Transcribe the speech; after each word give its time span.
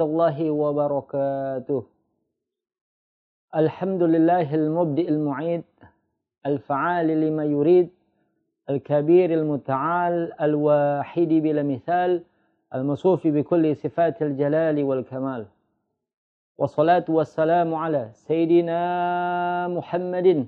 الله 0.00 0.50
وبركاته 0.50 1.82
الحمد 3.56 4.02
لله 4.02 4.54
المبدئ 4.54 5.08
المعيد 5.08 5.64
الفعال 6.46 7.06
لما 7.06 7.44
يريد 7.44 7.90
الكبير 8.70 9.34
المتعال 9.34 10.32
الواحد 10.40 11.28
بلا 11.28 11.62
مثال 11.62 12.22
الموصوف 12.74 13.26
بكل 13.26 13.76
صفات 13.76 14.22
الجلال 14.22 14.84
والكمال 14.84 15.46
والصلاة 16.58 17.04
والسلام 17.08 17.74
على 17.74 18.08
سيدنا 18.12 18.80
محمد 19.68 20.46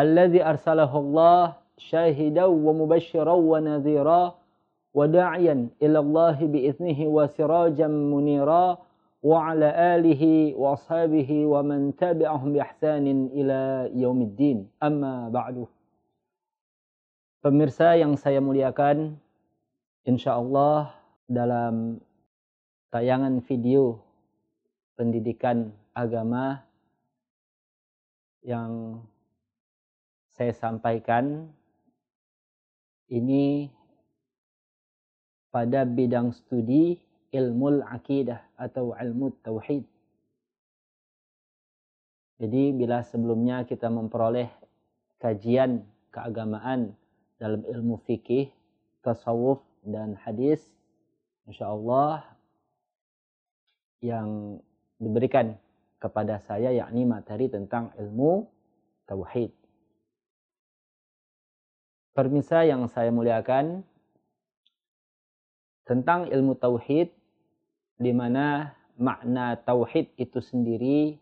الذي 0.00 0.44
أرسله 0.44 0.98
الله 0.98 1.52
شاهدا 1.78 2.44
ومبشرا 2.44 3.32
ونذيرا 3.32 4.39
وداعيا 4.95 5.69
إلى 5.83 5.99
الله 5.99 6.37
بإذنه 6.47 6.99
وسراجا 7.07 7.87
منيرا 7.87 8.65
وعلى 9.23 9.69
آله 9.95 10.23
وأصحابه 10.55 11.29
ومن 11.45 11.95
تبعهم 11.95 12.53
بإحسان 12.53 13.05
إلى 13.33 13.91
يوم 13.93 14.19
الدين 14.21 14.57
أما 14.83 15.29
بعد 15.29 15.67
Pemirsa 17.45 17.93
yang 17.93 18.17
saya 18.17 18.41
muliakan, 18.41 19.21
insya 20.01 20.33
Allah 20.33 20.97
dalam 21.29 22.01
tayangan 22.89 23.37
video 23.45 24.01
pendidikan 24.97 25.69
agama 25.93 26.65
yang 28.41 28.97
saya 30.33 30.57
sampaikan 30.57 31.53
ini 33.13 33.69
pada 35.50 35.82
bidang 35.86 36.30
studi 36.30 36.98
ilmu 37.30 37.82
akidah 37.86 38.42
atau 38.58 38.94
ilmu 38.94 39.34
tauhid. 39.42 39.86
Jadi 42.40 42.72
bila 42.72 43.04
sebelumnya 43.04 43.68
kita 43.68 43.92
memperoleh 43.92 44.48
kajian 45.20 45.84
keagamaan 46.08 46.96
dalam 47.36 47.60
ilmu 47.68 48.00
fikih, 48.08 48.48
tasawuf 49.04 49.60
dan 49.84 50.16
hadis, 50.16 50.64
insya 51.44 51.68
Allah 51.68 52.24
yang 54.00 54.58
diberikan 54.96 55.60
kepada 56.00 56.40
saya 56.48 56.72
yakni 56.72 57.04
materi 57.04 57.52
tentang 57.52 57.92
ilmu 58.00 58.48
tauhid. 59.04 59.52
Permisa 62.16 62.64
yang 62.64 62.88
saya 62.88 63.12
muliakan, 63.12 63.84
tentang 65.90 66.30
ilmu 66.30 66.54
tauhid 66.54 67.10
di 67.98 68.12
mana 68.14 68.70
makna 68.94 69.58
tauhid 69.58 70.14
itu 70.14 70.38
sendiri 70.38 71.18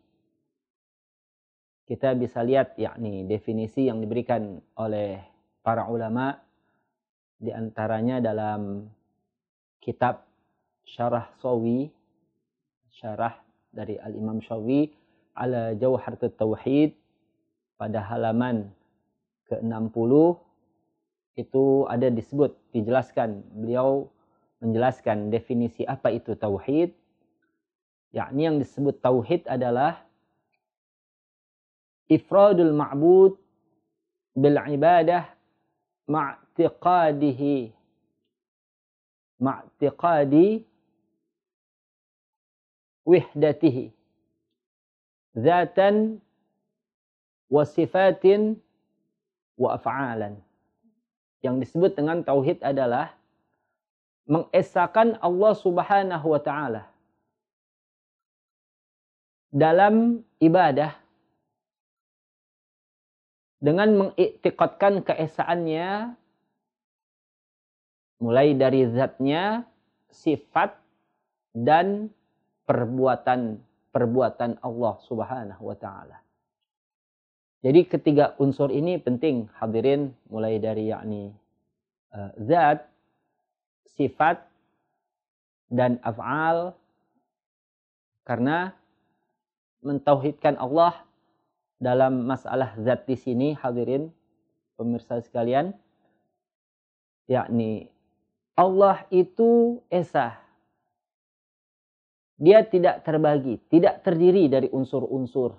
kita 1.89 2.13
bisa 2.13 2.45
lihat 2.45 2.77
yakni 2.77 3.25
definisi 3.25 3.89
yang 3.89 4.05
diberikan 4.05 4.61
oleh 4.77 5.25
para 5.65 5.89
ulama 5.89 6.37
di 7.41 7.49
antaranya 7.49 8.21
dalam 8.21 8.93
kitab 9.81 10.29
Syarah 10.85 11.33
Sawi 11.41 11.89
syarah 12.93 13.41
dari 13.73 13.97
Al-Imam 13.97 14.45
Syawi 14.45 14.93
ala 15.33 15.73
Jawharatul 15.81 16.37
Tauhid 16.37 16.93
pada 17.81 18.05
halaman 18.05 18.69
ke-60 19.49 20.13
itu 21.41 21.65
ada 21.89 22.13
disebut 22.13 22.53
dijelaskan 22.77 23.41
beliau 23.57 24.13
menjelaskan 24.59 25.31
definisi 25.31 25.87
apa 25.87 26.11
itu 26.15 26.35
tauhid. 26.35 26.95
Yakni 28.15 28.41
yang 28.49 28.57
disebut 28.57 28.99
tauhid 29.05 29.45
adalah 29.45 30.01
ifradul 32.09 32.73
ma'bud 32.73 33.37
bil 34.33 34.57
ibadah 34.57 35.29
ma'tiqadihi 36.09 37.75
ma'tiqadi 39.39 40.65
wihdatihi 43.05 43.93
zatan 45.37 46.19
wa 47.53 47.63
sifatin 47.65 48.57
wa 49.59 49.77
af'alan. 49.77 50.41
Yang 51.45 51.69
disebut 51.69 51.93
dengan 51.95 52.25
tauhid 52.27 52.59
adalah 52.65 53.18
mengesahkan 54.29 55.17
Allah 55.25 55.53
Subhanahu 55.57 56.27
wa 56.37 56.41
taala 56.45 56.85
dalam 59.49 60.21
ibadah 60.39 60.93
dengan 63.59 63.89
mengiktikadkan 64.07 65.03
keesaannya 65.03 66.15
mulai 68.23 68.55
dari 68.55 68.87
zatnya, 68.93 69.65
sifat 70.11 70.75
dan 71.55 72.11
perbuatan 72.69 73.59
perbuatan 73.89 74.61
Allah 74.61 74.95
Subhanahu 75.09 75.63
wa 75.65 75.77
taala. 75.79 76.19
Jadi 77.65 77.91
ketiga 77.91 78.39
unsur 78.39 78.71
ini 78.71 79.01
penting 79.03 79.51
hadirin 79.59 80.15
mulai 80.31 80.63
dari 80.63 80.95
yakni 80.95 81.35
uh, 82.15 82.31
zat, 82.39 82.87
sifat 83.97 84.43
dan 85.69 86.01
af'al 86.05 86.77
karena 88.25 88.77
mentauhidkan 89.81 90.59
Allah 90.61 91.07
dalam 91.79 92.27
masalah 92.27 92.75
zat 92.83 93.07
di 93.07 93.15
sini 93.15 93.49
hadirin 93.55 94.11
pemirsa 94.75 95.23
sekalian 95.23 95.73
yakni 97.31 97.89
Allah 98.59 99.07
itu 99.15 99.79
esa. 99.87 100.35
Dia 102.39 102.67
tidak 102.67 103.07
terbagi 103.07 103.63
tidak 103.71 104.03
terdiri 104.03 104.51
dari 104.51 104.67
unsur-unsur. 104.71 105.55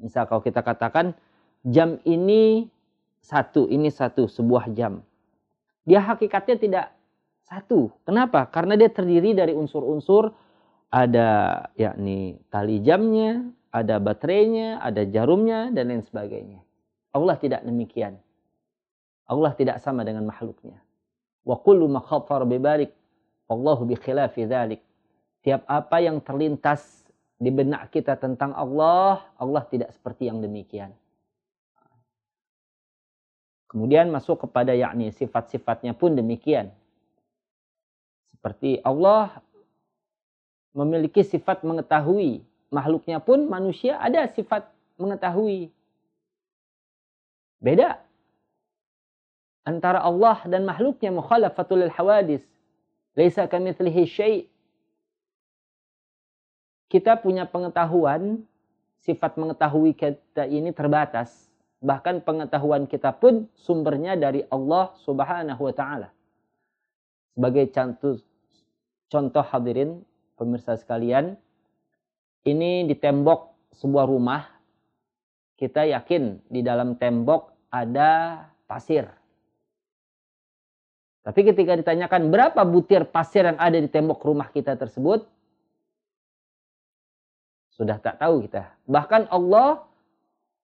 Misal 0.00 0.28
kalau 0.28 0.44
kita 0.44 0.60
katakan 0.60 1.16
jam 1.64 1.96
ini 2.04 2.68
satu 3.24 3.68
ini 3.72 3.88
satu 3.88 4.28
sebuah 4.28 4.68
jam. 4.76 5.00
Dia 5.88 6.04
hakikatnya 6.04 6.56
tidak 6.60 6.86
satu. 7.44 7.92
Kenapa? 8.08 8.48
Karena 8.48 8.74
dia 8.74 8.88
terdiri 8.88 9.36
dari 9.36 9.52
unsur-unsur 9.52 10.32
ada 10.88 11.60
yakni 11.74 12.38
tali 12.48 12.80
jamnya, 12.80 13.44
ada 13.74 13.98
baterainya, 13.98 14.78
ada 14.80 15.02
jarumnya 15.04 15.68
dan 15.74 15.90
lain 15.90 16.04
sebagainya. 16.06 16.62
Allah 17.14 17.36
tidak 17.38 17.66
demikian. 17.66 18.18
Allah 19.26 19.52
tidak 19.56 19.80
sama 19.80 20.06
dengan 20.06 20.28
makhluknya. 20.28 20.78
Wa 21.44 21.58
kullu 21.60 21.88
ma 21.88 22.00
khatar 22.00 22.44
bibalik 22.48 22.92
Allahu 23.48 23.84
bi 23.84 23.94
khilafi 23.98 24.48
dzalik. 24.48 24.80
Tiap 25.44 25.68
apa 25.68 26.00
yang 26.00 26.24
terlintas 26.24 27.04
di 27.36 27.52
benak 27.52 27.92
kita 27.92 28.16
tentang 28.16 28.56
Allah, 28.56 29.20
Allah 29.36 29.62
tidak 29.68 29.92
seperti 29.92 30.32
yang 30.32 30.40
demikian. 30.40 30.96
Kemudian 33.68 34.08
masuk 34.08 34.46
kepada 34.48 34.72
yakni 34.72 35.10
sifat-sifatnya 35.10 35.98
pun 35.98 36.14
demikian. 36.14 36.70
Seperti 38.44 38.76
Allah 38.84 39.40
memiliki 40.76 41.24
sifat 41.24 41.64
mengetahui. 41.64 42.44
Makhluknya 42.68 43.16
pun 43.16 43.48
manusia 43.48 43.96
ada 43.96 44.28
sifat 44.28 44.68
mengetahui. 45.00 45.72
Beda. 47.56 48.04
Antara 49.64 50.04
Allah 50.04 50.44
dan 50.44 50.68
makhluknya 50.68 51.08
mukhalafatul 51.08 51.88
hawadis. 51.88 52.44
Laisa 53.16 53.48
kamitslihi 53.48 54.04
syai' 54.04 54.44
kita 56.92 57.16
punya 57.16 57.48
pengetahuan, 57.48 58.44
sifat 59.00 59.40
mengetahui 59.40 59.96
kita 59.96 60.44
ini 60.44 60.68
terbatas. 60.68 61.48
Bahkan 61.80 62.20
pengetahuan 62.20 62.84
kita 62.84 63.08
pun 63.16 63.48
sumbernya 63.56 64.20
dari 64.20 64.44
Allah 64.52 64.92
Subhanahu 65.00 65.64
wa 65.64 65.72
taala. 65.72 66.12
Sebagai 67.32 67.72
contoh 67.72 68.20
Contoh 69.14 69.46
hadirin 69.46 70.02
pemirsa 70.34 70.74
sekalian, 70.74 71.38
ini 72.42 72.82
di 72.82 72.98
tembok 72.98 73.54
sebuah 73.78 74.10
rumah, 74.10 74.42
kita 75.54 75.86
yakin 75.86 76.42
di 76.50 76.66
dalam 76.66 76.98
tembok 76.98 77.54
ada 77.70 78.42
pasir. 78.66 79.06
Tapi 81.22 81.46
ketika 81.46 81.78
ditanyakan 81.78 82.26
berapa 82.26 82.58
butir 82.66 83.06
pasir 83.06 83.46
yang 83.46 83.54
ada 83.54 83.78
di 83.78 83.86
tembok 83.86 84.18
rumah 84.26 84.50
kita 84.50 84.74
tersebut, 84.74 85.22
sudah 87.70 88.02
tak 88.02 88.18
tahu 88.18 88.42
kita. 88.50 88.74
Bahkan 88.90 89.30
Allah 89.30 89.86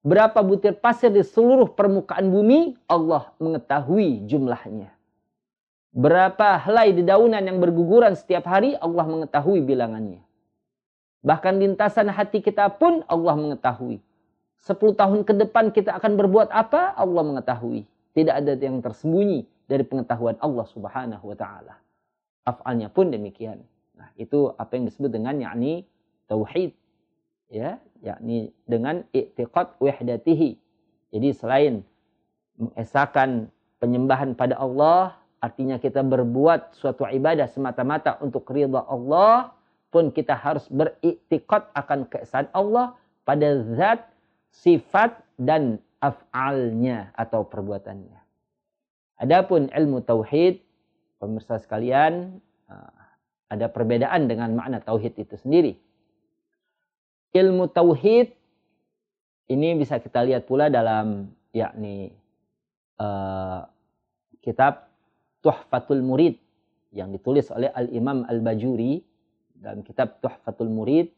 berapa 0.03 0.43
butir 0.43 0.75
pasir 0.75 1.15
di 1.15 1.23
seluruh 1.23 1.71
permukaan 1.71 2.27
bumi, 2.27 2.75
Allah 2.91 3.31
mengetahui 3.39 4.27
jumlahnya. 4.27 4.91
Berapa 5.91 6.55
helai 6.63 6.95
dedaunan 6.95 7.43
yang 7.43 7.59
berguguran 7.59 8.15
setiap 8.15 8.47
hari 8.47 8.79
Allah 8.79 9.03
mengetahui 9.11 9.59
bilangannya. 9.67 10.23
Bahkan 11.21 11.61
lintasan 11.61 12.09
hati 12.09 12.41
kita 12.41 12.71
pun 12.79 13.03
Allah 13.11 13.35
mengetahui. 13.35 13.99
Sepuluh 14.61 14.95
tahun 14.95 15.27
ke 15.27 15.35
depan 15.47 15.75
kita 15.75 15.97
akan 15.99 16.15
berbuat 16.15 16.49
apa? 16.55 16.95
Allah 16.95 17.23
mengetahui. 17.27 17.85
Tidak 18.15 18.35
ada 18.35 18.55
yang 18.55 18.79
tersembunyi 18.79 19.45
dari 19.67 19.83
pengetahuan 19.83 20.39
Allah 20.39 20.67
Subhanahu 20.67 21.25
wa 21.31 21.37
taala. 21.37 21.75
Af'alnya 22.47 22.89
pun 22.89 23.13
demikian. 23.13 23.61
Nah, 23.99 24.09
itu 24.17 24.51
apa 24.57 24.79
yang 24.79 24.89
disebut 24.89 25.11
dengan 25.13 25.37
yakni 25.37 25.85
tauhid. 26.31 26.73
Ya, 27.51 27.83
yakni 28.01 28.55
dengan 28.65 29.05
i'tiqad 29.13 29.77
wahdatihi. 29.83 30.57
Jadi 31.11 31.29
selain 31.35 31.75
mengesahkan 32.57 33.51
penyembahan 33.83 34.33
pada 34.39 34.57
Allah, 34.57 35.20
artinya 35.41 35.81
kita 35.81 36.05
berbuat 36.05 36.77
suatu 36.77 37.09
ibadah 37.09 37.49
semata-mata 37.49 38.21
untuk 38.21 38.45
ridha 38.53 38.85
Allah, 38.85 39.57
pun 39.91 40.15
kita 40.15 40.39
harus 40.39 40.69
beriktikad 40.71 41.67
akan 41.75 42.07
keesaan 42.07 42.47
Allah 42.55 42.95
pada 43.27 43.59
zat, 43.75 44.07
sifat, 44.55 45.19
dan 45.41 45.83
af'alnya 45.99 47.11
atau 47.17 47.43
perbuatannya. 47.45 48.21
Adapun 49.21 49.69
ilmu 49.69 50.01
tauhid, 50.05 50.63
pemirsa 51.21 51.61
sekalian, 51.61 52.41
ah, 52.71 53.19
ada 53.51 53.67
perbedaan 53.69 54.31
dengan 54.31 54.55
makna 54.57 54.81
tauhid 54.81 55.19
itu 55.19 55.37
sendiri. 55.37 55.77
Ilmu 57.35 57.69
tauhid 57.73 58.33
ini 59.51 59.75
bisa 59.75 59.99
kita 59.99 60.23
lihat 60.23 60.47
pula 60.47 60.71
dalam 60.71 61.35
yakni 61.51 62.15
uh, 63.03 63.67
kitab 64.39 64.90
Tuhfatul 65.41 66.05
Murid 66.05 66.37
yang 66.93 67.15
ditulis 67.15 67.49
oleh 67.55 67.71
Al 67.73 67.89
Imam 67.93 68.27
Al 68.29 68.45
Bajuri 68.45 69.01
dalam 69.57 69.85
kitab 69.85 70.21
Tuhfatul 70.25 70.73
Murid 70.73 71.13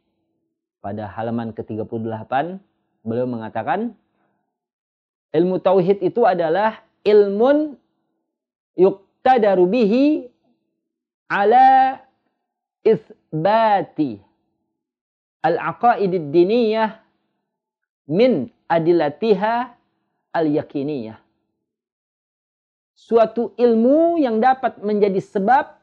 pada 0.82 1.06
halaman 1.06 1.54
ke-38 1.54 2.58
beliau 3.06 3.26
mengatakan 3.30 3.94
ilmu 5.30 5.62
tauhid 5.62 6.02
itu 6.02 6.26
adalah 6.26 6.82
ilmun 7.06 7.78
yuqtadaru 8.74 9.64
bihi 9.70 10.26
ala 11.30 12.02
isbati 12.82 14.19
al-aqaid 15.42 16.12
diniyah 16.34 16.98
min 18.10 18.50
adilatiha 18.66 19.70
al-yakiniyah. 20.34 21.21
Suatu 22.92 23.56
ilmu 23.56 24.20
yang 24.20 24.38
dapat 24.38 24.78
menjadi 24.84 25.18
sebab 25.18 25.80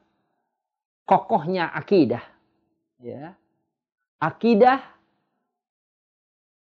kokohnya 1.10 1.74
akidah. 1.74 2.22
Ya. 3.02 3.34
Akidah 4.22 4.84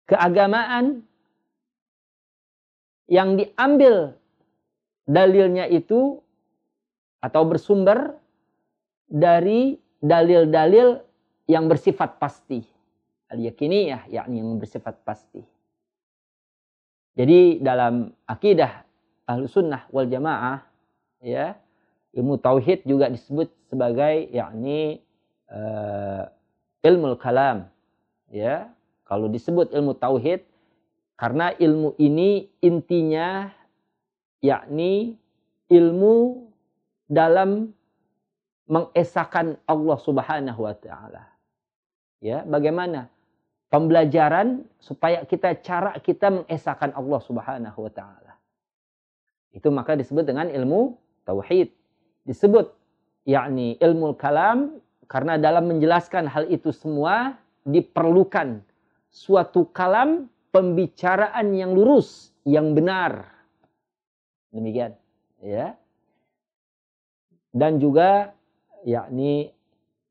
keagamaan 0.09 1.05
yang 3.09 3.37
diambil 3.37 4.17
dalilnya 5.05 5.69
itu 5.69 6.21
atau 7.19 7.43
bersumber 7.45 8.15
dari 9.09 9.77
dalil-dalil 9.99 11.01
yang 11.49 11.65
bersifat 11.65 12.21
pasti. 12.21 12.61
Al-yakiniyah 13.29 14.09
yakni 14.09 14.41
yang 14.41 14.57
bersifat 14.57 15.01
pasti. 15.05 15.41
Jadi 17.13 17.59
dalam 17.59 18.09
akidah 18.25 18.88
ahlu 19.29 19.45
sunnah 19.45 19.85
wal 19.93 20.09
jamaah 20.09 20.65
ya 21.21 21.53
ilmu 22.17 22.41
tauhid 22.41 22.81
juga 22.89 23.13
disebut 23.13 23.53
sebagai 23.69 24.33
yakni 24.33 25.05
uh, 25.53 26.25
ilmu 26.81 27.13
kalam 27.21 27.69
ya 28.33 28.73
kalau 29.05 29.29
disebut 29.29 29.69
ilmu 29.69 29.93
tauhid 29.93 30.41
karena 31.13 31.53
ilmu 31.53 31.93
ini 32.01 32.49
intinya 32.65 33.53
yakni 34.41 35.19
ilmu 35.69 36.47
dalam 37.05 37.75
mengesahkan 38.69 39.57
Allah 39.65 39.97
Subhanahu 39.97 40.61
wa 40.61 40.75
taala. 40.77 41.25
Ya, 42.21 42.45
bagaimana 42.45 43.09
pembelajaran 43.73 44.67
supaya 44.77 45.25
kita 45.25 45.57
cara 45.65 45.97
kita 45.97 46.29
mengesahkan 46.29 46.93
Allah 46.93 47.19
Subhanahu 47.25 47.79
wa 47.89 47.91
taala. 47.91 48.28
Itu 49.53 49.73
maka 49.73 49.97
disebut 49.97 50.25
dengan 50.25 50.47
ilmu 50.49 50.97
tauhid. 51.25 51.73
Disebut 52.25 52.69
yakni 53.25 53.77
ilmu 53.81 54.13
kalam 54.17 54.77
karena 55.09 55.41
dalam 55.41 55.69
menjelaskan 55.69 56.29
hal 56.29 56.45
itu 56.49 56.69
semua 56.69 57.37
diperlukan 57.65 58.61
suatu 59.09 59.65
kalam 59.73 60.29
pembicaraan 60.53 61.53
yang 61.53 61.73
lurus, 61.73 62.33
yang 62.45 62.77
benar. 62.77 63.29
Demikian, 64.53 64.97
ya. 65.41 65.77
Dan 67.49 67.81
juga 67.81 68.33
yakni 68.85 69.49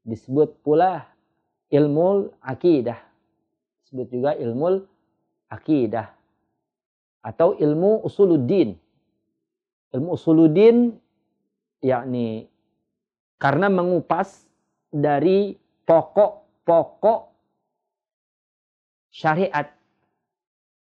disebut 0.03 0.59
pula 0.63 1.07
ilmu 1.71 2.35
akidah. 2.43 2.99
Disebut 3.87 4.07
juga 4.11 4.31
ilmu 4.35 4.83
akidah 5.51 6.11
atau 7.23 7.55
ilmu 7.57 8.03
usuluddin. 8.05 8.75
Ilmu 9.97 10.15
usuluddin 10.15 10.93
yakni 11.81 12.45
karena 13.39 13.71
mengupas 13.71 14.45
dari 14.93 15.55
pokok-pokok 15.87 17.21
syariat 19.09 19.73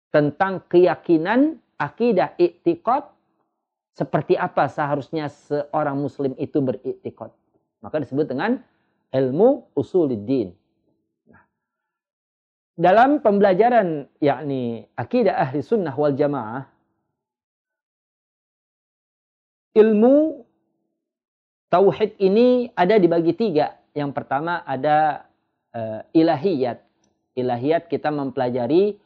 tentang 0.09 0.65
keyakinan, 0.67 1.61
akidah, 1.77 2.33
iktikad, 2.35 3.07
seperti 3.93 4.33
apa 4.35 4.65
seharusnya 4.67 5.29
seorang 5.29 5.99
muslim 5.99 6.33
itu 6.41 6.59
beriktikad. 6.59 7.29
Maka 7.79 8.03
disebut 8.03 8.27
dengan 8.27 8.59
ilmu 9.13 9.69
usuluddin. 9.77 10.51
Nah, 11.29 11.41
dalam 12.75 13.21
pembelajaran 13.23 14.09
yakni 14.19 14.83
akidah 14.97 15.37
ahli 15.37 15.63
sunnah 15.63 15.93
wal 15.95 16.15
jamaah, 16.15 16.67
ilmu 19.73 20.45
tauhid 21.69 22.17
ini 22.17 22.73
ada 22.73 22.97
dibagi 22.97 23.33
tiga 23.33 23.79
yang 23.93 24.13
pertama 24.13 24.61
ada 24.63 25.27
uh, 25.73 26.01
ilahiyat. 26.13 26.81
Ilahiyat 27.37 27.87
kita 27.87 28.11
mempelajari 28.11 28.99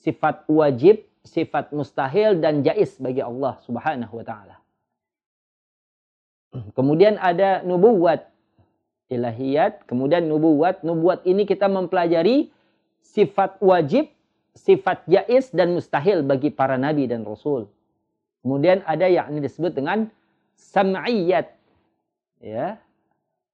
sifat 0.00 0.46
wajib, 0.48 1.04
sifat 1.26 1.74
mustahil 1.74 2.38
dan 2.38 2.64
jais 2.64 2.96
bagi 2.96 3.20
Allah 3.20 3.58
Subhanahu 3.66 4.20
wa 4.20 4.24
taala. 4.24 4.56
Kemudian 6.74 7.20
ada 7.20 7.62
nubuwat. 7.62 8.26
Ilahiyat, 9.10 9.86
kemudian 9.90 10.26
nubuwat. 10.30 10.86
Nubuwat 10.86 11.26
ini 11.26 11.42
kita 11.42 11.66
mempelajari 11.66 12.50
sifat 13.02 13.58
wajib, 13.58 14.06
sifat 14.54 15.02
jais 15.10 15.50
dan 15.50 15.74
mustahil 15.74 16.22
bagi 16.22 16.50
para 16.50 16.78
nabi 16.78 17.10
dan 17.10 17.26
rasul. 17.26 17.66
Kemudian 18.40 18.80
ada 18.88 19.04
yang 19.04 19.36
disebut 19.36 19.76
dengan 19.76 20.08
sam'iyat. 20.56 21.52
Ya, 22.40 22.80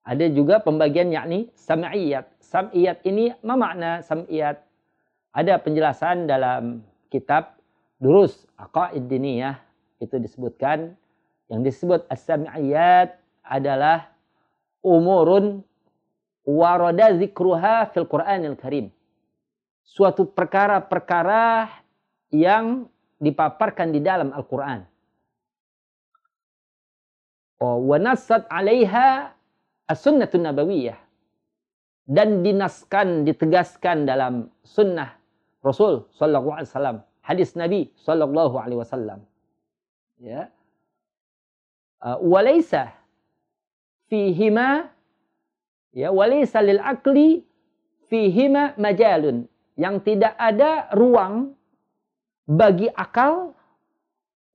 ada 0.06 0.26
juga 0.30 0.62
pembagian 0.62 1.10
yakni 1.10 1.50
sam'iyat. 1.58 2.30
Sam'iyat 2.38 3.02
ini 3.02 3.34
apa 3.34 3.54
makna 3.58 3.90
sam'iyat? 4.06 4.62
Ada 5.34 5.58
penjelasan 5.58 6.30
dalam 6.30 6.86
kitab 7.10 7.58
Durus 7.98 8.46
Aqaid 8.54 9.10
Diniyah 9.10 9.58
itu 9.98 10.16
disebutkan 10.20 10.94
yang 11.48 11.64
disebut 11.66 12.06
as-sam'iyat 12.06 13.18
adalah 13.42 14.12
umurun 14.84 15.66
warada 16.46 17.10
zikruha 17.18 17.90
fil 17.90 18.06
Qur'anil 18.06 18.54
Karim. 18.54 18.94
Suatu 19.82 20.26
perkara-perkara 20.26 21.70
yang 22.30 22.86
dipaparkan 23.20 23.92
di 23.92 24.00
dalam 24.04 24.32
Al-Qur'an. 24.32 24.84
Oh, 27.62 27.80
wa 27.80 27.96
nassat 27.96 28.44
'alaiha 28.52 29.32
as-sunnatun 29.88 30.44
nabawiyah. 30.44 30.98
Dan 32.06 32.46
dinaskan 32.46 33.26
ditegaskan 33.26 34.06
dalam 34.06 34.46
sunnah 34.62 35.18
Rasul 35.58 36.06
sallallahu 36.14 36.54
alaihi 36.54 36.70
wasallam 36.70 36.96
hadis 37.26 37.58
Nabi 37.58 37.90
sallallahu 37.98 38.54
alaihi 38.54 38.78
wasallam. 38.78 39.26
Ya. 40.22 40.54
Uh, 41.98 42.22
walaysa 42.22 42.94
fihima 44.06 44.94
ya 45.90 46.14
walaysa 46.14 46.62
lil 46.62 46.78
akli 46.78 47.42
fihima 48.06 48.78
majalun. 48.78 49.50
Yang 49.74 49.96
tidak 50.14 50.38
ada 50.38 50.86
ruang 50.94 51.58
bagi 52.46 52.86
akal 52.94 53.52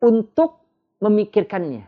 untuk 0.02 0.64
memikirkannya. 1.04 1.86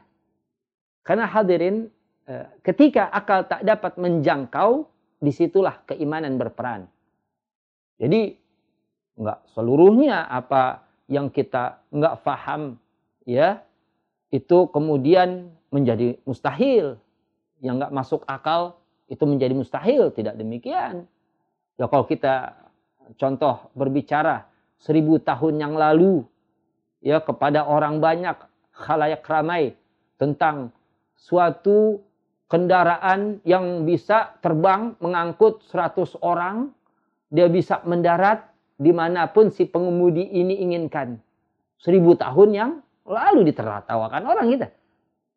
Karena 1.04 1.26
hadirin, 1.28 1.88
eh, 2.28 2.48
ketika 2.64 3.08
akal 3.12 3.48
tak 3.48 3.64
dapat 3.64 3.96
menjangkau, 4.00 4.88
di 5.24 5.32
situlah 5.32 5.80
keimanan 5.88 6.36
berperan. 6.36 6.92
Jadi 7.96 8.36
nggak 9.16 9.56
seluruhnya 9.56 10.28
apa 10.28 10.84
yang 11.08 11.32
kita 11.32 11.80
nggak 11.96 12.20
faham 12.28 12.76
ya 13.24 13.64
itu 14.36 14.68
kemudian 14.68 15.48
menjadi 15.72 16.20
mustahil. 16.28 17.00
Yang 17.64 17.76
nggak 17.80 17.96
masuk 17.96 18.22
akal 18.28 18.76
itu 19.08 19.24
menjadi 19.24 19.56
mustahil. 19.56 20.12
Tidak 20.12 20.36
demikian. 20.36 21.08
Ya 21.80 21.88
kalau 21.88 22.04
kita 22.04 22.60
contoh 23.16 23.72
berbicara 23.72 24.44
seribu 24.84 25.16
tahun 25.24 25.63
yang 25.63 25.74
lalu 25.80 26.28
ya 27.00 27.24
kepada 27.24 27.63
orang 27.63 28.04
banyak 28.04 28.36
khalayak 28.75 29.24
ramai 29.24 29.80
tentang 30.20 30.75
suatu 31.16 32.04
kendaraan 32.52 33.40
yang 33.48 33.88
bisa 33.88 34.36
terbang 34.44 35.00
mengangkut 35.00 35.63
100 35.72 36.20
orang 36.20 36.75
dia 37.32 37.48
bisa 37.48 37.80
mendarat 37.88 38.46
di 38.78 38.92
mana 38.92 39.25
pun 39.32 39.50
si 39.50 39.66
pengemudi 39.66 40.22
ini 40.22 40.62
inginkan. 40.62 41.18
Seribu 41.80 42.13
tahun 42.13 42.50
yang 42.54 42.72
lalu 43.08 43.50
ditertawakan 43.50 44.24
orang 44.28 44.48
kita. 44.54 44.68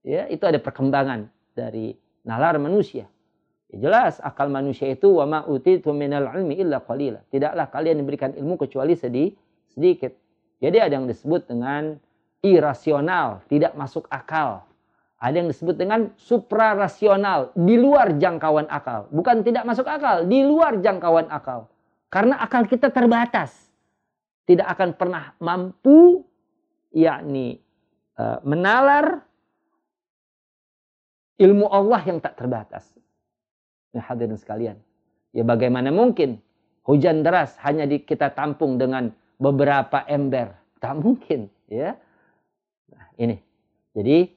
Ya, 0.06 0.28
itu 0.30 0.44
ada 0.46 0.60
perkembangan 0.60 1.26
dari 1.56 1.96
nalar 2.22 2.60
manusia. 2.60 3.08
Ya, 3.66 3.76
jelas 3.88 4.22
akal 4.22 4.46
manusia 4.46 4.86
itu 4.94 5.18
wa 5.18 5.24
ma 5.26 5.38
utitu 5.46 5.90
minal 5.90 6.30
ilmi 6.30 6.58
illa 6.58 6.78
qalila. 6.78 7.22
Tidaklah 7.34 7.66
kalian 7.70 7.98
diberikan 7.98 8.30
ilmu 8.34 8.54
kecuali 8.60 8.94
sedih, 8.94 9.34
sedikit. 9.74 10.14
Jadi 10.62 10.78
ada 10.78 10.94
yang 10.96 11.10
disebut 11.10 11.50
dengan 11.50 11.98
irasional, 12.40 13.42
tidak 13.50 13.74
masuk 13.74 14.06
akal. 14.08 14.62
Ada 15.16 15.42
yang 15.42 15.48
disebut 15.48 15.80
dengan 15.80 16.12
suprarasional, 16.20 17.50
di 17.56 17.74
luar 17.80 18.20
jangkauan 18.20 18.68
akal. 18.68 19.08
Bukan 19.10 19.42
tidak 19.42 19.64
masuk 19.64 19.88
akal, 19.88 20.28
di 20.28 20.44
luar 20.44 20.78
jangkauan 20.78 21.26
akal. 21.32 21.66
Karena 22.12 22.38
akal 22.38 22.68
kita 22.68 22.92
terbatas. 22.92 23.52
Tidak 24.46 24.62
akan 24.62 24.94
pernah 24.94 25.34
mampu 25.42 26.22
yakni 26.94 27.58
uh, 28.14 28.38
menalar 28.46 29.26
ilmu 31.42 31.66
Allah 31.66 32.00
yang 32.06 32.22
tak 32.22 32.38
terbatas. 32.38 32.86
Ya 33.96 34.04
hadirin 34.04 34.36
sekalian. 34.36 34.76
Ya 35.32 35.40
bagaimana 35.40 35.88
mungkin 35.88 36.44
hujan 36.84 37.24
deras 37.24 37.56
hanya 37.64 37.88
di, 37.88 38.04
kita 38.04 38.36
tampung 38.36 38.76
dengan 38.76 39.08
beberapa 39.40 40.04
ember? 40.04 40.52
Tak 40.76 41.00
mungkin, 41.00 41.48
ya. 41.72 41.96
Nah, 42.92 43.06
ini. 43.16 43.40
Jadi 43.96 44.28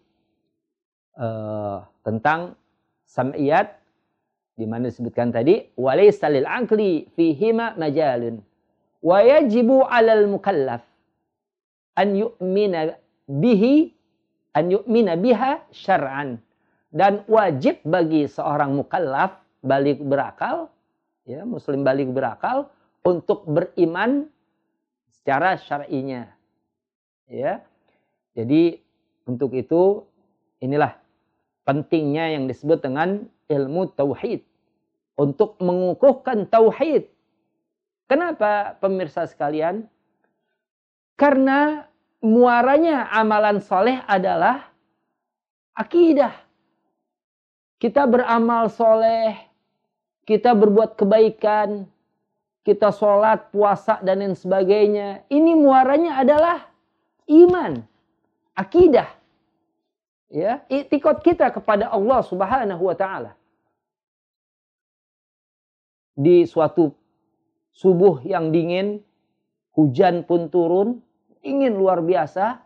uh, 1.19 1.83
tentang 2.07 2.55
sam'iyat 3.03 3.75
di 4.55 4.67
mana 4.67 4.87
disebutkan 4.87 5.35
tadi 5.35 5.67
walaysa 5.75 6.31
lil 6.31 6.47
aqli 6.47 7.07
fihima 7.15 7.75
majalun 7.79 8.43
wa 8.99 9.19
yajibu 9.23 9.83
'alal 9.87 10.27
mukallaf 10.27 10.83
an 11.95 12.15
yu'mina 12.15 12.95
bihi 13.27 13.95
an 14.55 14.65
yu'mina 14.67 15.15
biha 15.15 15.63
syar'an 15.71 16.43
dan 16.91 17.23
wajib 17.31 17.79
bagi 17.87 18.27
seorang 18.27 18.75
mukallaf 18.75 19.39
balik 19.59 19.99
berakal 20.03 20.71
ya 21.27 21.43
muslim 21.43 21.83
balik 21.83 22.09
berakal 22.11 22.71
untuk 23.03 23.43
beriman 23.47 24.27
secara 25.19 25.59
syar'inya 25.59 26.31
ya 27.27 27.61
jadi 28.33 28.79
untuk 29.27 29.53
itu 29.53 30.07
inilah 30.63 30.95
pentingnya 31.67 32.33
yang 32.33 32.49
disebut 32.49 32.81
dengan 32.81 33.29
ilmu 33.45 33.93
tauhid 33.93 34.41
untuk 35.19 35.59
mengukuhkan 35.59 36.47
tauhid. 36.47 37.11
Kenapa 38.07 38.79
pemirsa 38.79 39.27
sekalian? 39.27 39.85
Karena 41.19 41.83
muaranya 42.23 43.11
amalan 43.11 43.59
soleh 43.59 43.99
adalah 44.07 44.71
akidah. 45.75 46.33
Kita 47.75 48.07
beramal 48.07 48.71
soleh, 48.71 49.35
kita 50.29 50.53
berbuat 50.53 50.93
kebaikan, 50.93 51.89
kita 52.61 52.93
sholat, 52.93 53.49
puasa, 53.49 53.97
dan 54.05 54.21
lain 54.21 54.37
sebagainya. 54.37 55.25
Ini 55.25 55.57
muaranya 55.57 56.21
adalah 56.21 56.69
iman, 57.25 57.81
akidah. 58.53 59.09
Ya, 60.29 60.61
itikot 60.69 61.25
kita 61.25 61.49
kepada 61.49 61.89
Allah 61.89 62.21
Subhanahu 62.21 62.85
wa 62.85 62.93
taala 62.93 63.33
di 66.19 66.43
suatu 66.43 66.91
subuh 67.71 68.19
yang 68.27 68.51
dingin, 68.51 68.99
hujan 69.71 70.27
pun 70.27 70.51
turun, 70.51 70.99
ingin 71.39 71.79
luar 71.79 72.03
biasa, 72.03 72.59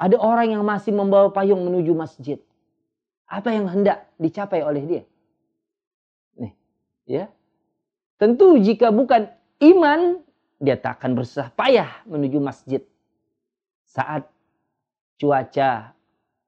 ada 0.00 0.16
orang 0.16 0.56
yang 0.56 0.64
masih 0.64 0.96
membawa 0.96 1.28
payung 1.28 1.60
menuju 1.68 1.92
masjid. 1.92 2.40
Apa 3.28 3.52
yang 3.52 3.68
hendak 3.68 4.08
dicapai 4.16 4.64
oleh 4.64 4.82
dia? 4.88 5.02
Ya. 7.06 7.30
Tentu 8.18 8.58
jika 8.58 8.90
bukan 8.90 9.30
iman, 9.62 10.20
dia 10.58 10.74
tak 10.74 11.00
akan 11.00 11.16
bersusah 11.16 11.54
payah 11.54 12.02
menuju 12.08 12.42
masjid 12.42 12.82
saat 13.86 14.26
cuaca 15.16 15.94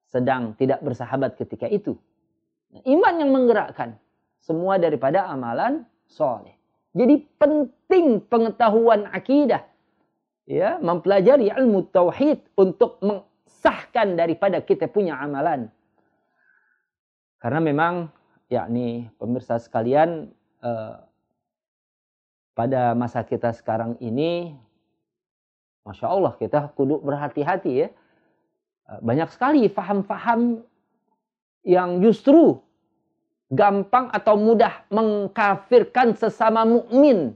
sedang 0.09 0.57
tidak 0.59 0.81
bersahabat 0.83 1.37
ketika 1.39 1.69
itu. 1.69 1.97
Nah, 2.73 2.83
iman 2.85 3.15
yang 3.21 3.31
menggerakkan 3.33 3.97
semua 4.41 4.77
daripada 4.81 5.29
amalan 5.29 5.85
soleh. 6.09 6.57
Jadi 6.97 7.21
penting 7.37 8.25
pengetahuan 8.27 9.09
akidah. 9.13 9.65
Ya, 10.49 10.81
mempelajari 10.81 11.53
ilmu 11.53 11.93
tauhid 11.93 12.41
untuk 12.57 12.97
mensahkan 13.05 14.17
daripada 14.17 14.65
kita 14.65 14.89
punya 14.89 15.21
amalan. 15.21 15.69
Karena 17.37 17.61
memang 17.61 18.09
yakni 18.49 19.13
pemirsa 19.21 19.61
sekalian 19.61 20.33
eh, 20.63 20.95
pada 22.59 22.93
masa 22.99 23.23
kita 23.23 23.55
sekarang 23.55 23.95
ini 24.03 24.59
Masya 25.87 26.07
Allah 26.11 26.37
kita 26.37 26.69
kudu 26.77 27.01
berhati-hati 27.01 27.73
ya. 27.73 27.89
Eh, 28.89 29.01
banyak 29.01 29.29
sekali 29.33 29.71
faham-faham 29.73 30.61
yang 31.65 32.01
justru 32.05 32.61
gampang 33.49 34.13
atau 34.13 34.37
mudah 34.37 34.85
mengkafirkan 34.93 36.13
sesama 36.17 36.69
mukmin. 36.69 37.33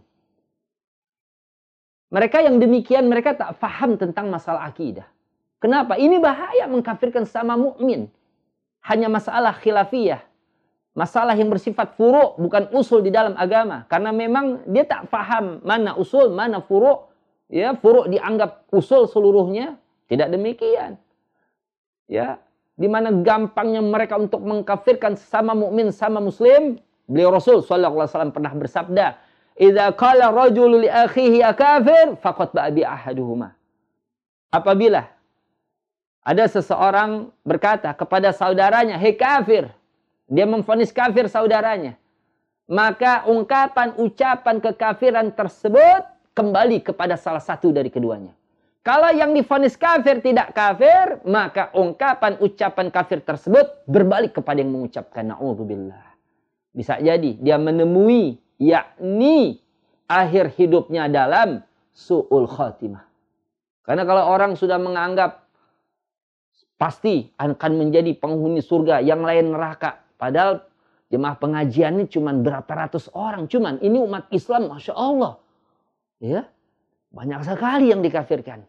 Mereka 2.13 2.45
yang 2.45 2.61
demikian 2.61 3.09
mereka 3.09 3.33
tak 3.33 3.57
faham 3.57 3.97
tentang 3.97 4.29
masalah 4.29 4.69
akidah. 4.69 5.09
Kenapa? 5.57 5.97
Ini 5.97 6.21
bahaya 6.21 6.69
mengkafirkan 6.69 7.25
sesama 7.25 7.57
mukmin. 7.57 8.13
Hanya 8.85 9.09
masalah 9.09 9.57
khilafiyah. 9.57 10.21
Masalah 10.93 11.33
yang 11.33 11.49
bersifat 11.49 11.97
furu 11.97 12.37
bukan 12.37 12.69
usul 12.77 13.01
di 13.01 13.09
dalam 13.09 13.33
agama. 13.35 13.89
Karena 13.89 14.13
memang 14.13 14.61
dia 14.69 14.85
tak 14.85 15.09
faham 15.09 15.65
mana 15.65 15.97
usul, 15.97 16.33
mana 16.33 16.61
furu. 16.61 17.09
Ya, 17.49 17.73
furu 17.77 18.09
dianggap 18.09 18.69
usul 18.73 19.09
seluruhnya. 19.09 19.81
Tidak 20.09 20.29
demikian. 20.29 21.01
Ya, 22.05 22.37
di 22.77 22.89
mana 22.89 23.13
gampangnya 23.13 23.85
mereka 23.85 24.17
untuk 24.17 24.41
mengkafirkan 24.43 25.17
sama 25.17 25.53
mukmin 25.53 25.93
sama 25.93 26.19
muslim 26.19 26.81
beliau 27.05 27.35
Rasul 27.35 27.61
wasallam 27.61 28.33
pernah 28.33 28.53
bersabda 28.57 29.21
idza 29.61 29.93
qala 29.93 30.33
rajulu 30.33 30.81
li 30.81 30.89
akhihi 30.89 31.45
ya 31.45 31.53
kafir 31.53 32.17
faqad 32.17 32.57
ba'a 32.57 32.73
bi 32.73 32.81
ahaduhuma 32.81 33.53
apabila 34.49 35.05
ada 36.25 36.45
seseorang 36.49 37.29
berkata 37.45 37.93
kepada 37.93 38.33
saudaranya 38.33 38.97
hei 38.97 39.13
kafir 39.13 39.69
dia 40.29 40.47
memfonis 40.47 40.95
kafir 40.95 41.27
saudaranya 41.27 41.99
maka 42.69 43.27
ungkapan 43.27 43.95
ucapan 43.99 44.63
kekafiran 44.63 45.29
tersebut 45.35 46.03
kembali 46.33 46.83
kepada 46.85 47.19
salah 47.19 47.43
satu 47.43 47.75
dari 47.75 47.91
keduanya 47.91 48.33
kalau 48.83 49.15
yang 49.15 49.31
difonis 49.31 49.79
kafir 49.79 50.19
tidak 50.19 50.59
kafir, 50.59 51.23
maka 51.23 51.71
ungkapan 51.71 52.35
ucapan 52.43 52.91
kafir 52.91 53.23
tersebut 53.23 53.87
berbalik 53.87 54.35
kepada 54.35 54.59
yang 54.59 54.75
mengucapkan 54.75 55.31
na'udzubillah. 55.31 56.03
Bisa 56.75 56.99
jadi 56.99 57.39
dia 57.39 57.63
menemui 57.63 58.43
yakni 58.59 59.63
akhir 60.11 60.59
hidupnya 60.59 61.07
dalam 61.07 61.63
su'ul 61.95 62.51
khatimah. 62.51 63.07
Karena 63.87 64.03
kalau 64.03 64.27
orang 64.27 64.59
sudah 64.59 64.83
menganggap 64.83 65.47
pasti 66.75 67.31
akan 67.39 67.73
menjadi 67.79 68.19
penghuni 68.19 68.59
surga, 68.59 68.99
yang 68.99 69.23
lain 69.23 69.55
neraka. 69.55 70.02
Padahal 70.23 70.63
jemaah 71.11 71.35
pengajian 71.35 71.99
ini 71.99 72.07
cuma 72.07 72.31
berapa 72.31 72.71
ratus 72.71 73.11
orang. 73.11 73.51
Cuman 73.51 73.83
ini 73.83 73.99
umat 73.99 74.31
Islam, 74.31 74.71
Masya 74.71 74.95
Allah. 74.95 75.43
Ya, 76.23 76.47
banyak 77.11 77.43
sekali 77.43 77.91
yang 77.91 77.99
dikafirkan 77.99 78.63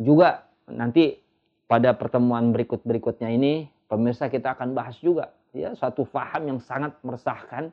juga 0.00 0.44
nanti 0.68 1.20
pada 1.66 1.96
pertemuan 1.96 2.52
berikut-berikutnya 2.52 3.32
ini 3.32 3.66
pemirsa 3.88 4.28
kita 4.28 4.54
akan 4.54 4.76
bahas 4.76 4.98
juga 5.00 5.32
ya 5.56 5.72
suatu 5.72 6.04
faham 6.04 6.46
yang 6.56 6.58
sangat 6.60 6.94
meresahkan 7.00 7.72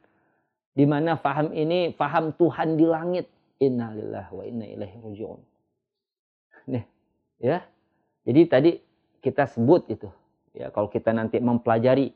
di 0.73 0.85
mana 0.87 1.19
faham 1.19 1.51
ini 1.53 1.93
faham 1.93 2.33
Tuhan 2.33 2.79
di 2.79 2.85
langit 2.87 3.27
innalillahi 3.59 4.31
wa 4.33 4.43
inna 4.47 4.65
ilaihi 4.65 4.97
rajiun 5.03 5.39
nih 6.71 6.85
ya 7.43 7.61
jadi 8.23 8.41
tadi 8.49 8.71
kita 9.19 9.45
sebut 9.51 9.89
itu 9.91 10.09
ya 10.55 10.71
kalau 10.71 10.89
kita 10.89 11.11
nanti 11.13 11.37
mempelajari 11.43 12.13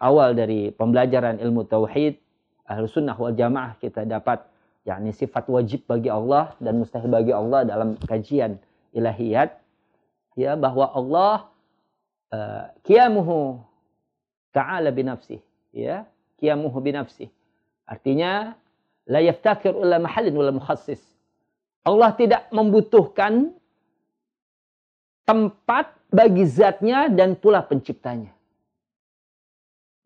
awal 0.00 0.32
dari 0.32 0.72
pembelajaran 0.72 1.40
ilmu 1.40 1.68
tauhid 1.68 2.16
ahlu 2.66 2.88
sunnah 2.90 3.14
wal 3.14 3.34
jamaah 3.34 3.76
kita 3.78 4.02
dapat 4.08 4.42
yakni 4.86 5.10
sifat 5.10 5.46
wajib 5.50 5.84
bagi 5.86 6.10
Allah 6.10 6.54
dan 6.62 6.82
mustahil 6.82 7.10
bagi 7.10 7.34
Allah 7.34 7.66
dalam 7.66 7.98
kajian 8.06 8.58
ilahiyat. 8.94 9.54
Ya 10.36 10.52
bahwa 10.52 10.92
Allah 10.92 11.36
uh, 12.28 12.64
kiamuhu 12.84 13.64
ta'ala 14.52 14.92
binafsih 14.92 15.40
ya 15.72 16.04
qiyamuhu 16.36 16.76
binafsih 16.84 17.32
artinya 17.88 18.52
la 19.08 19.24
yaftakir 19.24 19.72
illa 19.72 19.96
mahallin 19.96 20.36
wala 20.36 20.52
mukhassis. 20.52 21.00
Allah 21.86 22.12
tidak 22.18 22.50
membutuhkan 22.52 23.54
tempat 25.24 25.94
bagi 26.12 26.44
zatnya 26.44 27.08
dan 27.08 27.32
pula 27.38 27.64
penciptanya 27.64 28.35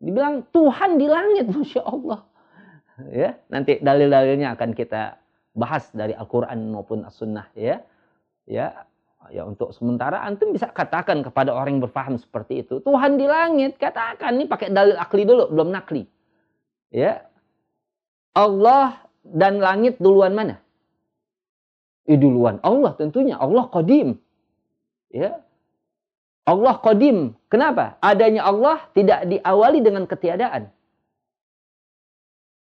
dibilang 0.01 0.43
Tuhan 0.49 0.97
di 0.97 1.07
langit. 1.07 1.45
Masya 1.53 1.81
Allah. 1.85 2.19
Ya 3.09 3.39
nanti 3.49 3.81
dalil-dalilnya 3.81 4.53
akan 4.57 4.77
kita 4.77 5.17
bahas 5.57 5.89
dari 5.93 6.13
Al-Quran 6.13 6.73
maupun 6.73 7.05
As-Sunnah 7.05 7.49
ya. 7.55 7.81
Ya 8.49 8.85
ya 9.29 9.45
untuk 9.45 9.71
sementara 9.71 10.25
antum 10.25 10.51
bisa 10.51 10.73
katakan 10.73 11.21
kepada 11.21 11.53
orang 11.53 11.77
yang 11.77 11.85
berfaham 11.85 12.17
seperti 12.17 12.65
itu 12.65 12.81
Tuhan 12.81 13.21
di 13.21 13.25
langit. 13.29 13.77
Katakan 13.77 14.37
ini 14.37 14.45
pakai 14.49 14.73
dalil 14.73 14.97
akli 14.97 15.23
dulu 15.23 15.49
belum 15.53 15.69
nakli. 15.69 16.03
Ya. 16.91 17.29
Allah 18.31 19.01
dan 19.27 19.59
langit 19.59 19.99
duluan 19.99 20.31
mana? 20.31 20.55
Eh, 22.07 22.15
duluan. 22.15 22.63
Allah 22.63 22.95
tentunya 22.95 23.35
Allah 23.37 23.67
qadim. 23.67 24.17
Ya 25.11 25.43
Allah 26.47 26.73
qadim 26.81 27.37
kenapa 27.51 27.97
adanya 28.01 28.47
Allah 28.47 28.81
tidak 28.97 29.27
diawali 29.29 29.79
dengan 29.81 30.03
ketiadaan 30.09 30.69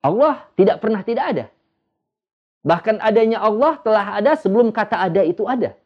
Allah 0.00 0.44
tidak 0.58 0.80
pernah 0.82 1.02
tidak 1.06 1.24
ada 1.36 1.44
bahkan 2.60 2.98
adanya 3.00 3.40
Allah 3.40 3.78
telah 3.80 4.18
ada 4.18 4.36
sebelum 4.36 4.74
kata 4.74 4.96
ada 5.00 5.22
itu 5.24 5.46
ada 5.46 5.76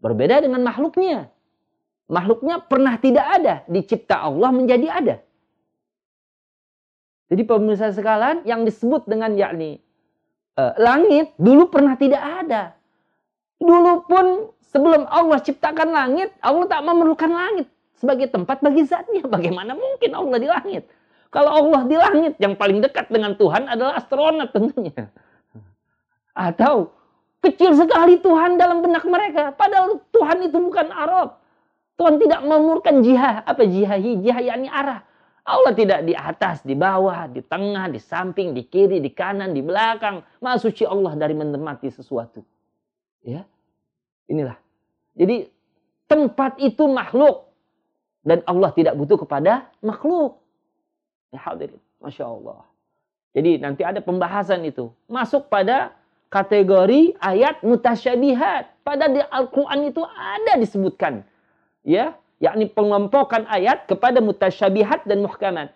Berbeda 0.00 0.40
dengan 0.40 0.64
makhluknya. 0.64 1.28
Makhluknya 2.10 2.64
pernah 2.66 2.96
tidak 2.98 3.26
ada, 3.38 3.54
dicipta 3.70 4.18
Allah 4.18 4.50
menjadi 4.50 4.88
ada. 4.90 5.16
Jadi 7.30 7.46
pemirsa 7.46 7.94
sekalian 7.94 8.42
yang 8.42 8.66
disebut 8.66 9.06
dengan 9.06 9.30
yakni 9.38 9.78
uh, 10.58 10.74
langit 10.74 11.30
dulu 11.38 11.70
pernah 11.70 11.94
tidak 11.94 12.18
ada. 12.18 12.74
Dulu 13.60 14.08
pun 14.08 14.26
sebelum 14.72 15.04
Allah 15.06 15.38
ciptakan 15.44 15.92
langit, 15.92 16.32
Allah 16.40 16.64
tak 16.66 16.80
memerlukan 16.82 17.30
langit 17.30 17.68
sebagai 17.94 18.32
tempat 18.32 18.64
bagi 18.64 18.88
zatnya. 18.88 19.22
Bagaimana 19.36 19.76
mungkin 19.76 20.10
Allah 20.16 20.38
di 20.40 20.48
langit? 20.48 20.88
Kalau 21.30 21.52
Allah 21.52 21.86
di 21.86 21.94
langit, 21.94 22.34
yang 22.42 22.58
paling 22.58 22.82
dekat 22.82 23.06
dengan 23.06 23.38
Tuhan 23.38 23.70
adalah 23.70 24.00
astronot 24.00 24.50
tentunya. 24.50 25.06
Atau 26.34 26.90
Kecil 27.40 27.72
sekali 27.72 28.20
Tuhan 28.20 28.60
dalam 28.60 28.84
benak 28.84 29.04
mereka. 29.08 29.56
Padahal 29.56 30.04
Tuhan 30.12 30.44
itu 30.44 30.60
bukan 30.60 30.92
Arab. 30.92 31.40
Tuhan 31.96 32.20
tidak 32.20 32.40
memurkan 32.44 33.00
jihad. 33.00 33.44
Apa 33.48 33.64
jihahi? 33.64 34.20
Jihad 34.20 34.44
yakni 34.44 34.68
arah. 34.68 35.00
Allah 35.40 35.72
tidak 35.72 36.04
di 36.04 36.12
atas, 36.12 36.60
di 36.60 36.76
bawah, 36.76 37.24
di 37.32 37.40
tengah, 37.40 37.88
di 37.88 37.96
samping, 37.96 38.52
di 38.52 38.68
kiri, 38.68 39.00
di 39.00 39.08
kanan, 39.08 39.56
di 39.56 39.64
belakang. 39.64 40.20
Maha 40.44 40.60
suci 40.60 40.84
Allah 40.84 41.16
dari 41.16 41.32
menemati 41.32 41.88
sesuatu. 41.88 42.44
Ya, 43.20 43.44
Inilah. 44.30 44.54
Jadi 45.18 45.50
tempat 46.06 46.54
itu 46.62 46.86
makhluk. 46.86 47.50
Dan 48.22 48.46
Allah 48.46 48.70
tidak 48.70 48.94
butuh 48.94 49.18
kepada 49.18 49.66
makhluk. 49.82 50.38
Ya 51.34 51.42
hadirin. 51.42 51.82
Masya 51.98 52.30
Allah. 52.30 52.62
Jadi 53.34 53.58
nanti 53.58 53.82
ada 53.82 53.98
pembahasan 53.98 54.62
itu. 54.62 54.94
Masuk 55.10 55.50
pada 55.50 55.98
kategori 56.30 57.18
ayat 57.18 57.66
mutasyabihat. 57.66 58.86
Pada 58.86 59.10
di 59.10 59.18
Al-Quran 59.18 59.90
itu 59.90 60.02
ada 60.06 60.54
disebutkan. 60.56 61.26
Ya, 61.82 62.14
yakni 62.38 62.70
pengelompokan 62.70 63.50
ayat 63.50 63.90
kepada 63.90 64.22
mutasyabihat 64.22 65.10
dan 65.10 65.26
muhkamat. 65.26 65.74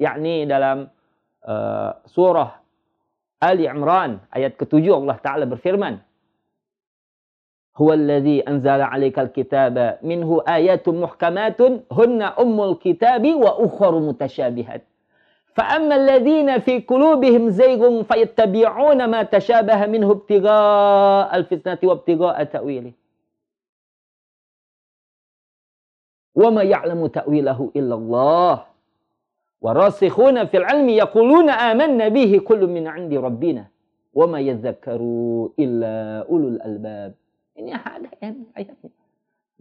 Yakni 0.00 0.48
dalam 0.48 0.90
uh, 1.44 1.90
surah 2.08 2.58
Ali 3.38 3.68
Imran 3.68 4.24
ayat 4.32 4.56
ketujuh 4.56 5.04
Allah 5.04 5.18
Ta'ala 5.20 5.44
berfirman. 5.44 6.13
Alladhi 7.74 8.42
anzala 8.46 8.86
alaika 8.86 9.20
al-kitaba 9.20 9.98
minhu 10.02 10.42
ayatun 10.46 11.02
muhkamatun 11.02 11.82
hunna 11.90 12.38
ummul 12.38 12.78
kitabi 12.78 13.34
wa 13.34 13.58
ukharu 13.58 14.00
mutasyabihat. 14.00 14.86
فأما 15.54 15.94
الذين 15.96 16.58
في 16.66 16.82
قلوبهم 16.82 17.50
زيغ 17.50 18.02
فيتبعون 18.02 19.06
ما 19.06 19.22
تشابه 19.22 19.86
منه 19.86 20.10
ابتغاء 20.10 21.36
الفتنة 21.36 21.78
وابتغاء 21.82 22.44
تأويله. 22.44 22.92
وما 26.34 26.62
يعلم 26.62 27.06
تأويله 27.06 27.70
إلا 27.76 27.94
الله. 27.94 28.54
وراسخون 29.62 30.44
في 30.44 30.56
العلم 30.56 30.88
يقولون 30.88 31.50
آمنا 31.50 32.08
به 32.08 32.38
كل 32.38 32.66
من 32.66 32.86
عند 32.86 33.14
ربنا. 33.14 33.64
وما 34.14 34.40
يذكر 34.40 35.00
إلا 35.58 36.26
أولو 36.26 36.48
الألباب. 36.48 37.14
Ini 37.54 37.70
ada 37.74 38.10
ayatnya 38.54 38.90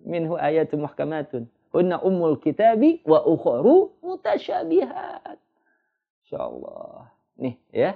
minhu 0.03 0.35
ayatun 0.35 0.83
muhkamatun 0.83 1.43
hunna 1.71 2.01
ummul 2.01 2.37
kitabi 2.37 2.99
wa 3.05 3.23
ukharu 3.25 3.93
mutasyabihat 4.01 5.39
Insya 6.33 6.49
Allah. 6.49 7.13
Nih 7.37 7.55
ya. 7.69 7.93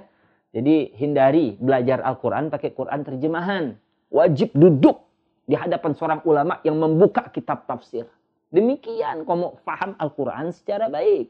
Jadi 0.54 0.94
hindari 0.94 1.58
belajar 1.58 2.00
Al-Quran 2.06 2.54
pakai 2.54 2.70
Quran 2.70 3.02
terjemahan. 3.02 3.74
Wajib 4.14 4.54
duduk 4.54 5.02
di 5.44 5.58
hadapan 5.58 5.92
seorang 5.98 6.20
ulama 6.22 6.62
yang 6.62 6.78
membuka 6.78 7.26
kitab 7.34 7.66
tafsir. 7.66 8.06
Demikian 8.54 9.26
kamu 9.26 9.42
mau 9.42 9.58
paham 9.66 9.98
Al-Quran 9.98 10.54
secara 10.54 10.86
baik. 10.86 11.28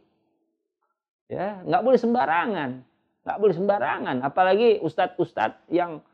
Ya, 1.32 1.64
nggak 1.64 1.82
boleh 1.82 1.98
sembarangan. 1.98 2.70
Nggak 3.26 3.38
boleh 3.40 3.54
sembarangan. 3.56 4.16
Apalagi 4.22 4.78
ustadz-ustadz 4.84 5.66
yang 5.72 6.04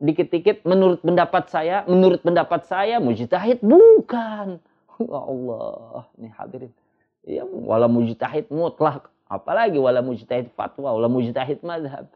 dikit-dikit 0.00 0.64
menurut 0.64 1.04
pendapat 1.04 1.52
saya, 1.52 1.84
menurut 1.84 2.24
pendapat 2.24 2.64
saya 2.66 2.98
mujtahid 2.98 3.60
bukan. 3.60 4.58
Ya 5.00 5.16
Allah, 5.16 6.04
nih 6.20 6.32
hadirin. 6.36 6.72
Ya, 7.24 7.40
wala 7.48 7.88
mujtahid 7.88 8.52
mutlak 8.52 9.08
Apalagi 9.30 9.78
wala 9.78 10.02
mujtahid 10.02 10.50
fatwa, 10.58 10.90
wala 10.90 11.06
mujtahid 11.06 11.62
madhab. 11.62 12.10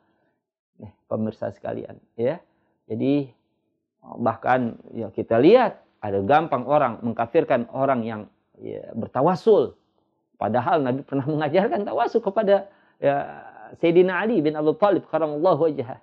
Nih, 0.83 0.91
pemirsa 1.07 1.55
sekalian, 1.55 1.95
ya. 2.19 2.43
Jadi 2.91 3.31
bahkan 4.19 4.77
ya 4.93 5.09
kita 5.15 5.41
lihat 5.41 5.81
ada 6.03 6.21
gampang 6.27 6.67
orang 6.67 7.01
mengkafirkan 7.07 7.71
orang 7.71 8.03
yang 8.03 8.21
ya, 8.59 8.91
bertawasul. 8.99 9.79
Padahal 10.37 10.83
Nabi 10.83 11.07
pernah 11.07 11.25
mengajarkan 11.39 11.87
tawasul 11.87 12.19
kepada 12.19 12.67
ya, 12.99 13.47
Sayyidina 13.79 14.19
Ali 14.19 14.43
bin 14.43 14.59
Abu 14.59 14.75
Talib 14.75 15.07
karamallahu 15.07 15.71
wajhah. 15.71 16.03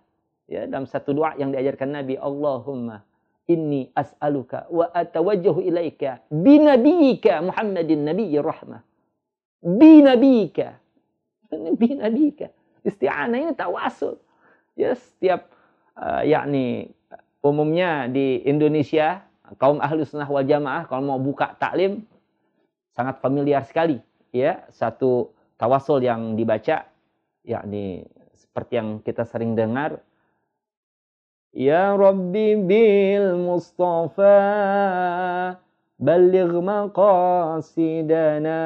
Ya, 0.52 0.68
dalam 0.68 0.84
satu 0.84 1.16
doa 1.16 1.32
yang 1.40 1.56
diajarkan 1.56 1.96
Nabi, 1.96 2.20
Allahumma 2.20 3.08
inni 3.48 3.88
as'aluka 3.96 4.68
wa 4.68 4.92
atawajjahu 4.92 5.64
ilaika 5.64 6.20
binabiyika 6.28 7.40
Muhammadin 7.40 8.04
nabiyyir 8.04 8.44
rahmah. 8.44 8.84
Binabiyika 9.64 10.76
Nabi 11.56 11.90
nabika. 11.96 12.52
Isti'anah 12.84 13.38
ini 13.40 13.54
tawasul. 13.56 14.20
Ya, 14.76 14.92
setiap 14.92 15.48
uh, 15.96 16.20
yakni 16.28 16.92
umumnya 17.40 18.12
di 18.12 18.44
Indonesia 18.44 19.24
kaum 19.56 19.80
ahlu 19.80 20.04
sunnah 20.04 20.28
wal 20.28 20.46
jamaah 20.46 20.88
kalau 20.88 21.16
mau 21.16 21.20
buka 21.20 21.56
taklim 21.60 22.04
sangat 22.92 23.20
familiar 23.20 23.66
sekali 23.68 24.00
ya 24.32 24.64
satu 24.72 25.34
tawasul 25.60 26.00
yang 26.00 26.40
dibaca 26.40 26.88
yakni 27.44 28.08
seperti 28.38 28.80
yang 28.80 28.90
kita 29.04 29.28
sering 29.28 29.58
dengar 29.58 30.00
Ya 31.57 31.97
Rabbi 31.97 32.61
bil 32.69 33.41
Mustafa 33.41 34.37
balligh 35.97 36.53
maqasidana 36.61 38.61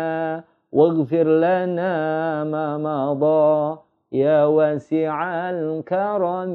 واغفر 0.71 1.27
لنا 1.27 1.95
ما 2.47 2.79
مضى 2.79 3.83
يا 4.23 4.47
واسع 4.47 5.17
الكرم 5.51 6.55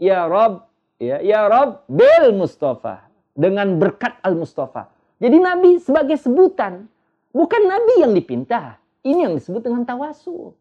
يا 0.00 0.20
رب 0.24 0.64
ya 0.96 1.20
ya 1.20 1.44
Rob 1.44 1.84
bil 1.92 2.32
Mustafa 2.32 3.04
dengan 3.36 3.76
berkat 3.76 4.16
al 4.24 4.32
Mustafa 4.36 4.96
Jadi 5.16 5.36
nabi 5.40 5.80
sebagai 5.80 6.20
sebutan, 6.20 6.92
bukan 7.32 7.62
nabi 7.64 8.04
yang 8.04 8.12
dipinta. 8.12 8.76
Ini 9.00 9.24
yang 9.24 9.34
disebut 9.40 9.64
dengan 9.64 9.88
tawasul. 9.88 10.52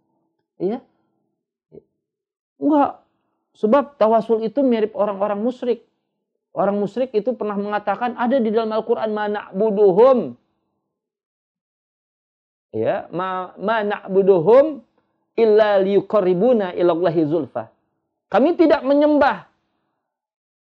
Ya. 0.55 0.79
Enggak. 2.55 2.98
Sebab 3.60 4.00
tawasul 4.00 4.48
itu 4.48 4.64
mirip 4.64 4.96
orang-orang 4.96 5.36
musyrik. 5.36 5.84
Orang 6.56 6.80
musyrik 6.80 7.12
itu 7.12 7.36
pernah 7.36 7.54
mengatakan 7.60 8.16
ada 8.16 8.40
di 8.40 8.48
dalam 8.48 8.72
Al-Qur'an 8.72 9.12
mana 9.12 9.52
buduhum 9.52 10.34
ya 12.74 13.06
ma, 13.14 13.54
ma 13.58 13.82
na'buduhum 13.86 14.82
illa 15.38 15.78
liyuqarribuna 15.78 16.74
ilallahi 16.74 17.20
zulfa. 17.28 17.70
Kami 18.30 18.56
tidak 18.56 18.82
menyembah 18.82 19.46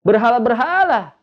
berhala-berhala 0.01 1.13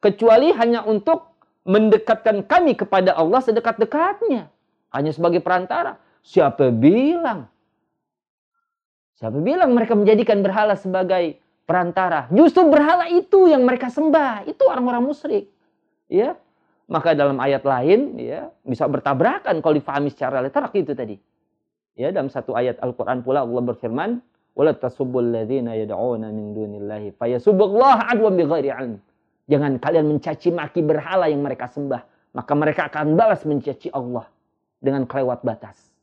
kecuali 0.00 0.52
hanya 0.56 0.84
untuk 0.84 1.32
mendekatkan 1.64 2.44
kami 2.44 2.76
kepada 2.76 3.16
Allah 3.16 3.40
sedekat-dekatnya. 3.40 4.48
Hanya 4.92 5.10
sebagai 5.12 5.40
perantara. 5.40 5.96
Siapa 6.24 6.72
bilang? 6.72 7.48
Siapa 9.14 9.38
bilang 9.38 9.70
mereka 9.74 9.94
menjadikan 9.94 10.42
berhala 10.42 10.74
sebagai 10.74 11.38
perantara? 11.64 12.26
Justru 12.34 12.66
berhala 12.66 13.06
itu 13.06 13.46
yang 13.46 13.62
mereka 13.62 13.86
sembah. 13.86 14.46
Itu 14.50 14.66
orang-orang 14.66 15.06
musyrik. 15.06 15.50
Ya. 16.10 16.34
Maka 16.84 17.16
dalam 17.16 17.40
ayat 17.40 17.64
lain 17.64 18.20
ya 18.20 18.52
bisa 18.60 18.84
bertabrakan 18.84 19.64
kalau 19.64 19.74
difahami 19.74 20.12
secara 20.12 20.44
literal 20.44 20.68
itu 20.76 20.92
tadi. 20.92 21.16
Ya, 21.94 22.10
dalam 22.10 22.28
satu 22.28 22.52
ayat 22.58 22.76
Al-Qur'an 22.82 23.22
pula 23.22 23.46
Allah 23.46 23.62
berfirman, 23.64 24.18
"Wala 24.52 24.74
tasubbul 24.74 25.30
ladzina 25.32 25.78
yad'una 25.78 26.28
min 26.28 26.52
dunillahi 26.52 27.14
fayasubbullaha 27.16 28.10
adwan 28.12 28.36
bighairi 28.36 28.68
'ilm." 28.68 29.00
Jangan 29.46 29.78
kalian 29.80 30.10
mencaci 30.10 30.50
maki 30.52 30.82
berhala 30.82 31.30
yang 31.30 31.40
mereka 31.40 31.70
sembah. 31.70 32.02
Maka 32.34 32.52
mereka 32.58 32.90
akan 32.90 33.14
balas 33.14 33.46
mencaci 33.46 33.94
Allah 33.94 34.26
dengan 34.82 35.06
kelewat 35.06 35.46
batas. 35.46 35.93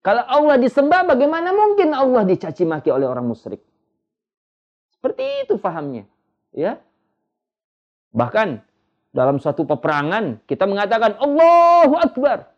Kalau 0.00 0.24
Allah 0.24 0.56
disembah, 0.56 1.04
bagaimana 1.04 1.52
mungkin 1.52 1.92
Allah 1.92 2.24
dicaci 2.24 2.64
maki 2.64 2.88
oleh 2.88 3.04
orang 3.04 3.28
musyrik? 3.28 3.60
Seperti 4.96 5.44
itu 5.44 5.60
fahamnya. 5.60 6.08
Ya. 6.56 6.80
Bahkan 8.16 8.64
dalam 9.12 9.36
suatu 9.42 9.68
peperangan 9.68 10.40
kita 10.48 10.64
mengatakan 10.64 11.20
Allahu 11.20 11.94
Akbar. 12.00 12.48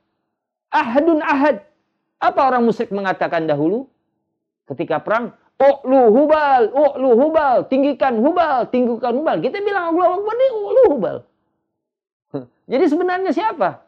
Ahadun 0.70 1.20
ahad. 1.20 1.66
Apa 2.22 2.46
orang 2.46 2.62
musyrik 2.62 2.94
mengatakan 2.94 3.50
dahulu? 3.50 3.90
Ketika 4.70 5.02
perang, 5.02 5.34
U'lu 5.62 6.10
hubal, 6.10 6.74
u'lu 6.74 7.10
hubal, 7.14 7.62
tinggikan 7.70 8.18
hubal, 8.18 8.66
tinggikan 8.66 9.14
hubal. 9.14 9.38
Kita 9.38 9.62
bilang 9.62 9.94
Allah 9.94 10.18
Akbar 10.18 10.34
u'lu 10.34 10.82
hubal. 10.98 11.16
Jadi 12.72 12.84
sebenarnya 12.90 13.30
siapa 13.30 13.86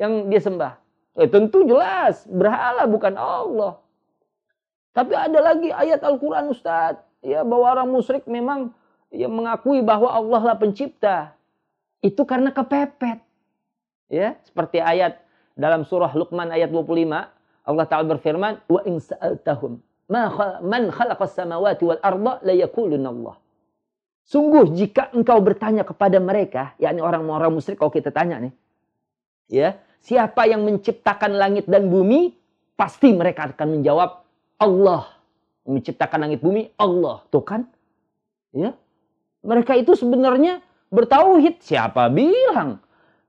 yang 0.00 0.32
dia 0.32 0.40
sembah? 0.40 0.81
Eh, 1.18 1.28
tentu 1.28 1.64
jelas, 1.68 2.24
berhala 2.24 2.88
bukan 2.88 3.14
Allah. 3.16 3.80
Tapi 4.92 5.12
ada 5.12 5.38
lagi 5.40 5.68
ayat 5.68 6.00
Al-Quran 6.00 6.52
Ustaz. 6.52 7.00
Ya, 7.20 7.44
bahwa 7.44 7.78
orang 7.78 7.88
musyrik 7.92 8.24
memang 8.26 8.72
ya, 9.12 9.28
mengakui 9.28 9.80
bahwa 9.84 10.08
Allah 10.08 10.52
lah 10.52 10.56
pencipta. 10.56 11.36
Itu 12.00 12.24
karena 12.24 12.50
kepepet. 12.50 13.20
Ya, 14.12 14.36
seperti 14.44 14.80
ayat 14.80 15.20
dalam 15.56 15.84
surah 15.84 16.12
Luqman 16.12 16.52
ayat 16.52 16.68
25. 16.72 17.28
Allah 17.62 17.86
Ta'ala 17.86 18.04
berfirman, 18.08 18.58
Wa 18.66 18.80
in 18.84 18.98
sa'altahum 18.98 19.80
man 20.12 20.82
khalaqas 20.92 21.32
samawati 21.32 21.82
wal 21.88 22.00
arda 22.04 22.42
la 22.44 22.52
Allah. 22.52 23.36
Sungguh 24.22 24.70
jika 24.76 25.10
engkau 25.16 25.42
bertanya 25.42 25.82
kepada 25.82 26.22
mereka, 26.22 26.78
yakni 26.78 27.02
orang-orang 27.02 27.50
musyrik 27.50 27.80
kalau 27.80 27.90
kita 27.90 28.14
tanya 28.14 28.38
nih. 28.38 28.54
Ya, 29.50 29.82
siapa 30.02 30.50
yang 30.50 30.66
menciptakan 30.66 31.38
langit 31.38 31.64
dan 31.70 31.86
bumi? 31.86 32.34
Pasti 32.74 33.14
mereka 33.14 33.46
akan 33.54 33.78
menjawab 33.78 34.26
Allah. 34.58 35.06
Menciptakan 35.62 36.26
langit 36.26 36.42
bumi 36.42 36.74
Allah, 36.74 37.22
tuh 37.30 37.46
kan? 37.46 37.62
Ya. 38.50 38.74
Mereka 39.46 39.78
itu 39.78 39.94
sebenarnya 39.94 40.58
bertauhid. 40.90 41.62
Siapa 41.62 42.10
bilang? 42.10 42.82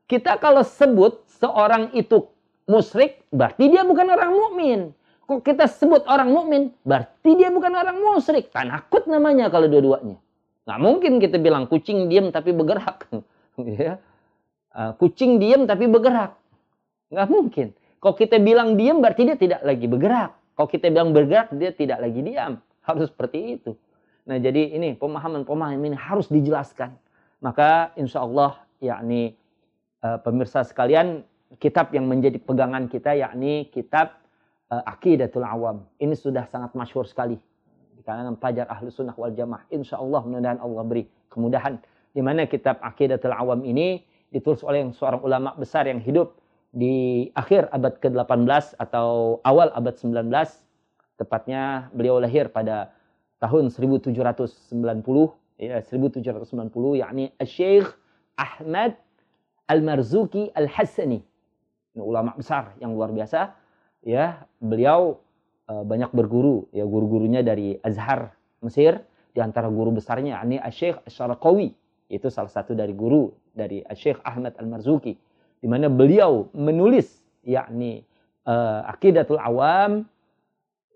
Kita 0.10 0.42
kalau 0.42 0.66
sebut 0.66 1.22
seorang 1.40 1.94
itu 1.94 2.26
musyrik, 2.66 3.24
berarti 3.30 3.70
dia 3.70 3.86
bukan 3.86 4.08
orang 4.10 4.34
mukmin. 4.34 4.80
Kok 5.24 5.40
kita 5.40 5.72
sebut 5.72 6.04
orang 6.10 6.30
mukmin, 6.34 6.76
berarti 6.84 7.38
dia 7.40 7.48
bukan 7.54 7.72
orang 7.72 7.96
musyrik. 8.02 8.52
Tanakut 8.52 9.08
namanya 9.08 9.48
kalau 9.48 9.72
dua-duanya. 9.72 10.20
Nggak 10.68 10.80
mungkin 10.80 11.14
kita 11.20 11.38
bilang 11.40 11.68
kucing 11.72 12.12
diam 12.12 12.32
tapi 12.32 12.52
bergerak. 12.52 13.08
ya. 13.80 14.00
Uh, 14.74 14.92
kucing 15.00 15.40
diam 15.40 15.64
tapi 15.64 15.88
bergerak. 15.88 16.36
Nggak 17.13 17.30
mungkin. 17.30 17.67
Kalau 18.02 18.15
kita 18.17 18.41
bilang 18.41 18.76
diam 18.76 18.99
berarti 18.99 19.23
dia 19.30 19.38
tidak 19.38 19.62
lagi 19.62 19.86
bergerak. 19.86 20.34
Kalau 20.58 20.67
kita 20.67 20.89
bilang 20.89 21.13
bergerak 21.13 21.54
dia 21.54 21.71
tidak 21.71 22.02
lagi 22.02 22.19
diam. 22.26 22.60
Harus 22.84 23.13
seperti 23.13 23.62
itu. 23.62 23.78
Nah 24.28 24.41
jadi 24.41 24.76
ini 24.76 24.97
pemahaman-pemahaman 24.97 25.93
ini 25.93 25.97
harus 25.97 26.28
dijelaskan. 26.28 26.97
Maka 27.39 27.93
insya 27.95 28.26
Allah 28.26 28.60
yakni 28.82 29.38
uh, 30.04 30.19
pemirsa 30.19 30.65
sekalian 30.65 31.23
kitab 31.62 31.93
yang 31.93 32.10
menjadi 32.10 32.41
pegangan 32.41 32.89
kita 32.89 33.13
yakni 33.13 33.69
kitab 33.69 34.19
uh, 34.73 34.84
Aqidatul 34.84 35.45
Awam. 35.45 35.86
Ini 36.02 36.15
sudah 36.17 36.49
sangat 36.49 36.73
masyhur 36.76 37.06
sekali 37.08 37.38
di 37.93 38.02
kalangan 38.02 38.36
pelajar 38.36 38.67
ahlu 38.67 38.91
sunnah 38.91 39.15
wal 39.15 39.32
jamaah. 39.32 39.63
Insya 39.71 40.02
Allah 40.02 40.26
mudah-mudahan 40.26 40.60
Allah 40.60 40.84
beri 40.84 41.04
kemudahan. 41.32 41.80
Di 42.13 42.19
mana 42.19 42.45
kitab 42.49 42.84
Aqidatul 42.84 43.32
Awam 43.32 43.63
ini 43.63 44.04
ditulis 44.34 44.60
oleh 44.65 44.89
seorang 44.91 45.21
ulama 45.21 45.54
besar 45.56 45.88
yang 45.88 46.02
hidup 46.02 46.43
di 46.74 47.30
akhir 47.38 47.70
abad 47.70 48.02
ke-18 48.02 48.82
atau 48.82 49.38
awal 49.46 49.70
abad 49.78 49.94
19. 49.94 50.26
Tepatnya 51.22 51.94
beliau 51.94 52.18
lahir 52.18 52.50
pada 52.50 52.90
tahun 53.38 53.70
1790 53.70 54.58
ya 55.62 55.78
1790 55.86 56.34
yakni 56.98 57.30
Syekh 57.46 57.86
Ahmad 58.34 58.98
Al-Marzuki 59.70 60.50
Al-Hassani. 60.58 61.22
Ulama 61.94 62.34
besar 62.34 62.74
yang 62.82 62.98
luar 62.98 63.14
biasa 63.14 63.54
ya 64.02 64.42
beliau 64.58 65.22
uh, 65.70 65.86
banyak 65.86 66.10
berguru 66.10 66.66
ya 66.74 66.90
guru-gurunya 66.90 67.46
dari 67.46 67.78
Azhar 67.86 68.34
Mesir 68.66 69.06
di 69.30 69.40
antara 69.46 69.70
guru 69.70 69.94
besarnya 69.94 70.42
ini 70.42 70.58
Syekh 70.74 71.06
Syarqawi 71.06 71.70
itu 72.10 72.28
salah 72.34 72.50
satu 72.50 72.74
dari 72.74 72.98
guru 72.98 73.30
dari 73.54 73.86
Syekh 73.94 74.18
Ahmad 74.26 74.58
Al-Marzuki 74.58 75.14
di 75.63 75.71
mana 75.71 75.88
beliau 75.88 76.52
menulis 76.52 77.23
yakni 77.47 78.04
uh, 78.43 78.84
Aqidatul 78.91 79.39
Awam 79.39 80.04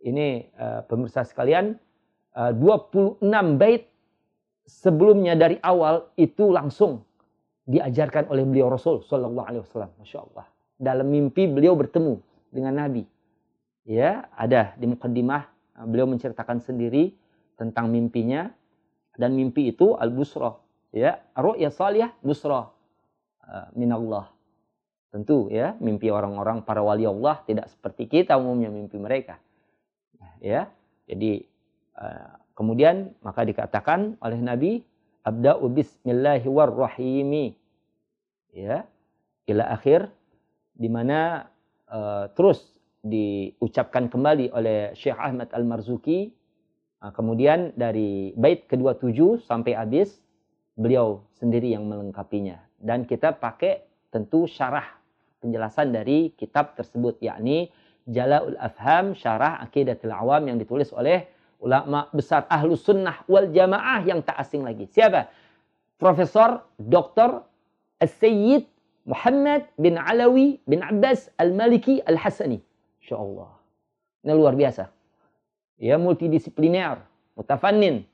ini 0.03 0.43
uh, 0.59 0.83
pemirsa 0.83 1.23
sekalian 1.23 1.79
uh, 2.35 2.51
26 2.51 3.23
bait 3.55 3.87
sebelumnya 4.67 5.39
dari 5.39 5.55
awal 5.63 6.11
itu 6.19 6.51
langsung 6.51 7.07
diajarkan 7.63 8.27
oleh 8.27 8.43
beliau 8.43 8.67
Rasul 8.67 9.03
Shallallahu 9.07 9.47
Alaihi 9.47 9.63
Wasallam, 9.63 9.91
masya 9.99 10.19
Allah. 10.23 10.45
Dalam 10.77 11.07
mimpi 11.07 11.47
beliau 11.47 11.75
bertemu 11.75 12.19
dengan 12.51 12.75
Nabi. 12.75 13.03
Ya, 13.87 14.27
ada 14.35 14.75
di 14.75 14.87
mukaddimah 14.87 15.47
beliau 15.87 16.11
menceritakan 16.11 16.59
sendiri 16.59 17.15
tentang 17.55 17.87
mimpinya 17.87 18.51
dan 19.15 19.31
mimpi 19.31 19.71
itu 19.71 19.95
al-busra, 19.95 20.59
ya, 20.91 21.23
ru'ya 21.39 21.71
busra 22.19 22.67
uh, 23.47 23.67
minallah. 23.73 24.36
Tentu 25.07 25.47
ya, 25.47 25.73
mimpi 25.79 26.11
orang-orang 26.11 26.67
para 26.67 26.83
wali 26.83 27.07
Allah 27.07 27.39
tidak 27.47 27.71
seperti 27.71 28.11
kita 28.11 28.35
umumnya 28.35 28.67
mimpi 28.67 28.99
mereka. 28.99 29.39
Ya. 30.43 30.67
Jadi 31.07 31.47
uh, 31.95 32.35
kemudian 32.51 33.15
maka 33.23 33.47
dikatakan 33.47 34.19
oleh 34.19 34.39
Nabi 34.43 34.71
abda'u 35.23 35.63
bismillahirrahmanirrahim. 35.71 37.55
Ya. 38.51 38.83
Ila 39.47 39.63
akhir 39.71 40.11
di 40.75 40.91
mana 40.91 41.47
uh, 41.87 42.27
terus 42.35 42.75
diucapkan 42.99 44.11
kembali 44.11 44.51
oleh 44.51 44.91
Syekh 44.91 45.15
Ahmad 45.15 45.47
Al-Marzuki. 45.55 46.35
Uh, 46.99 47.15
kemudian 47.15 47.71
dari 47.79 48.35
bait 48.35 48.67
kedua 48.67 48.99
tujuh 48.99 49.39
sampai 49.39 49.71
habis, 49.71 50.19
beliau 50.75 51.23
sendiri 51.39 51.71
yang 51.71 51.87
melengkapinya. 51.87 52.59
Dan 52.75 53.07
kita 53.07 53.31
pakai 53.39 53.87
tentu 54.11 54.45
syarah 54.51 54.96
penjelasan 55.39 55.93
dari 55.93 56.33
kitab 56.33 56.73
tersebut, 56.77 57.21
yakni 57.21 57.69
Jala'ul 58.07 58.55
Afham 58.57 59.11
Syarah 59.11 59.59
Aqidatul 59.59 60.15
Awam 60.15 60.47
yang 60.47 60.57
ditulis 60.57 60.95
oleh 60.95 61.27
ulama 61.59 62.07
besar 62.15 62.47
ahlu 62.47 62.77
sunnah 62.77 63.25
wal 63.27 63.51
jamaah 63.51 64.05
yang 64.07 64.23
tak 64.23 64.39
asing 64.39 64.63
lagi. 64.63 64.87
Siapa? 64.87 65.27
Profesor 65.97 66.63
Dr. 66.77 67.41
As-Sayyid 67.97 68.63
Muhammad 69.09 69.65
bin 69.75 69.97
Alawi 69.97 70.61
bin 70.69 70.85
Abbas 70.85 71.33
Al-Maliki 71.41 71.99
Al-Hasani. 72.05 72.61
Insya 73.01 73.17
Allah. 73.17 73.49
Ini 74.23 74.31
luar 74.35 74.53
biasa. 74.53 74.91
Ya, 75.81 75.97
multidisipliner, 75.97 77.01
mutafannin. 77.33 78.05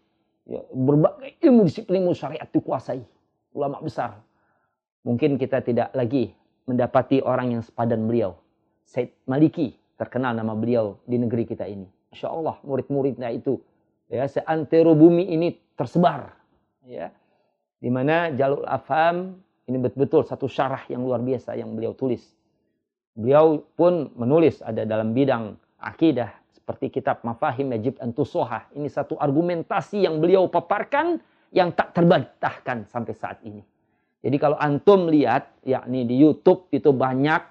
Ya, 0.44 0.60
berbagai 0.72 1.40
ilmu 1.44 1.68
disiplin 1.68 2.04
syariat 2.12 2.48
dikuasai. 2.52 3.04
Ulama 3.56 3.80
besar. 3.80 4.20
mungkin 5.04 5.36
kita 5.36 5.60
tidak 5.60 5.92
lagi 5.92 6.32
mendapati 6.70 7.20
orang 7.24 7.60
yang 7.60 7.64
sepadan 7.64 8.08
beliau. 8.08 8.40
Said 8.84 9.12
Maliki, 9.28 9.76
terkenal 9.96 10.36
nama 10.36 10.54
beliau 10.54 11.00
di 11.08 11.18
negeri 11.18 11.48
kita 11.48 11.68
ini. 11.68 11.88
Masya 12.14 12.28
Allah, 12.30 12.56
murid-muridnya 12.62 13.34
itu 13.34 13.58
ya 14.14 14.30
seantero 14.30 14.94
bumi 14.94 15.34
ini 15.34 15.58
tersebar 15.74 16.38
ya 16.86 17.10
di 17.82 17.90
mana 17.90 18.30
Jalul 18.30 18.68
Afham 18.70 19.42
ini 19.66 19.78
betul-betul 19.82 20.28
satu 20.28 20.46
syarah 20.46 20.86
yang 20.92 21.02
luar 21.02 21.24
biasa 21.26 21.58
yang 21.58 21.74
beliau 21.74 21.98
tulis 21.98 22.22
beliau 23.18 23.66
pun 23.74 24.14
menulis 24.14 24.62
ada 24.62 24.86
dalam 24.86 25.18
bidang 25.18 25.58
akidah 25.82 26.30
seperti 26.54 26.94
kitab 26.94 27.26
Mafahim 27.26 27.74
Yajib 27.74 27.98
Antusoha 27.98 28.70
ini 28.78 28.86
satu 28.86 29.18
argumentasi 29.18 30.06
yang 30.06 30.22
beliau 30.22 30.46
paparkan 30.46 31.18
yang 31.50 31.74
tak 31.74 31.98
terbantahkan 31.98 32.86
sampai 32.86 33.14
saat 33.18 33.42
ini 33.42 33.66
jadi 34.24 34.38
kalau 34.40 34.58
antum 34.58 35.12
lihat 35.12 35.52
yakni 35.68 36.08
di 36.08 36.16
YouTube 36.18 36.72
itu 36.72 36.96
banyak 36.96 37.44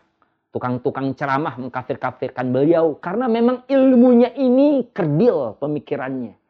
tukang-tukang 0.53 1.13
ceramah 1.13 1.61
mengkafir-kafirkan 1.61 2.49
beliau 2.49 2.97
karena 2.97 3.29
memang 3.29 3.69
ilmunya 3.69 4.33
ini 4.35 4.89
kerdil 4.93 5.61
pemikirannya 5.61 6.43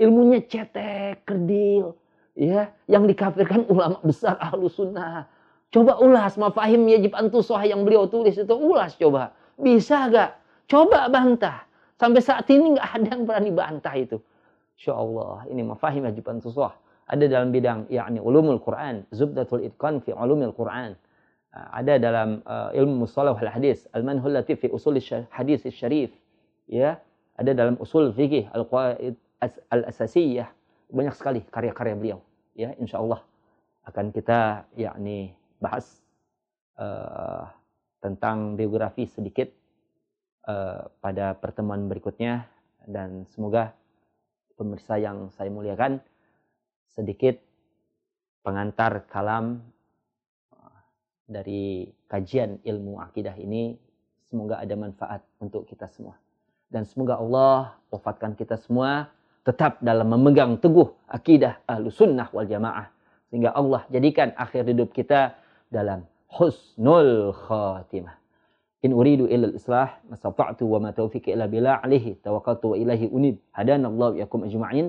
ilmunya 0.00 0.40
cetek, 0.48 1.28
kerdil, 1.28 1.92
ya, 2.32 2.72
yang 2.88 3.04
dikafirkan 3.04 3.68
ulama 3.68 4.00
besar 4.00 4.40
ahlu 4.40 4.72
sunnah. 4.72 5.28
Coba 5.70 6.00
ulas 6.02 6.34
mafahim 6.40 6.88
yajib 6.88 7.14
antusoh 7.14 7.60
yang 7.62 7.84
beliau 7.86 8.08
tulis 8.08 8.34
itu 8.34 8.54
ulas 8.56 8.96
coba. 8.98 9.36
Bisa 9.60 10.08
gak? 10.10 10.40
Coba 10.66 11.06
bantah. 11.12 11.68
Sampai 12.00 12.24
saat 12.24 12.48
ini 12.48 12.74
nggak 12.74 12.88
ada 12.96 13.08
yang 13.12 13.22
berani 13.28 13.50
bantah 13.52 13.94
itu. 13.94 14.16
Insya 14.80 14.96
Allah 14.96 15.44
ini 15.52 15.62
mafahim 15.62 16.08
yajib 16.08 16.26
antusoh. 16.26 16.72
Ada 17.10 17.26
dalam 17.26 17.50
bidang 17.50 17.90
yakni 17.90 18.22
ulumul 18.22 18.62
Quran, 18.62 19.02
zubdatul 19.10 19.66
itqan 19.66 19.98
fi 19.98 20.14
ulumul 20.14 20.54
Quran. 20.54 20.94
Ah, 21.50 21.82
ada 21.82 21.98
dalam 21.98 22.46
uh, 22.46 22.70
ilmu 22.70 23.02
mustalah 23.02 23.34
wal 23.34 23.50
hadis, 23.50 23.90
al-manhul 23.90 24.30
latif 24.30 24.62
fi 24.62 24.70
usul 24.70 24.94
hadis 25.34 25.66
syarif. 25.74 26.14
Ya, 26.70 27.02
ada 27.34 27.50
dalam 27.50 27.74
usul 27.82 28.14
fikih 28.14 28.46
al-qaid 28.54 29.18
al-asasiyah 29.72 30.52
banyak 30.92 31.14
sekali 31.16 31.40
karya-karya 31.48 31.96
beliau 31.96 32.18
ya 32.52 32.76
insya 32.76 33.00
Allah 33.00 33.24
akan 33.88 34.12
kita 34.12 34.68
yakni 34.76 35.32
bahas 35.56 36.04
uh, 36.76 37.48
tentang 38.04 38.60
biografi 38.60 39.08
sedikit 39.08 39.48
uh, 40.44 40.84
pada 41.00 41.32
pertemuan 41.40 41.88
berikutnya 41.88 42.44
dan 42.84 43.24
semoga 43.32 43.72
pemirsa 44.60 45.00
yang 45.00 45.32
saya 45.32 45.48
muliakan 45.48 46.04
sedikit 46.96 47.38
pengantar 48.42 49.06
kalam 49.06 49.60
uh, 50.54 50.80
dari 51.28 51.90
kajian 52.10 52.62
ilmu 52.62 52.98
akidah 53.00 53.36
ini 53.38 53.76
semoga 54.26 54.58
ada 54.62 54.74
manfaat 54.74 55.22
untuk 55.38 55.66
kita 55.66 55.90
semua 55.90 56.18
dan 56.70 56.86
semoga 56.86 57.18
Allah 57.18 57.74
wafatkan 57.90 58.38
kita 58.38 58.54
semua 58.54 59.10
tetap 59.42 59.82
dalam 59.82 60.06
memegang 60.06 60.54
teguh 60.62 60.86
akidah 61.10 61.58
ahlu 61.66 61.90
sunnah 61.90 62.30
wal 62.30 62.46
jamaah. 62.46 62.86
Sehingga 63.30 63.50
Allah 63.50 63.82
jadikan 63.90 64.30
akhir 64.38 64.70
hidup 64.70 64.94
kita 64.94 65.34
dalam 65.66 66.06
husnul 66.30 67.34
khatimah. 67.34 68.14
In 68.80 68.96
uridu 68.96 69.28
illa 69.28 69.50
al-islah, 69.50 70.00
masata'tu 70.08 70.64
wa 70.64 70.80
ma 70.80 70.90
taufiqi 70.94 71.36
illa 71.36 71.44
billah 71.50 71.84
alihi 71.84 72.22
tawakkaltu 72.24 72.72
wa 72.72 72.76
ilahi 72.78 73.10
unib. 73.10 73.36
Hadanallahu 73.52 74.16
yakum 74.22 74.46
ajma'in. 74.46 74.88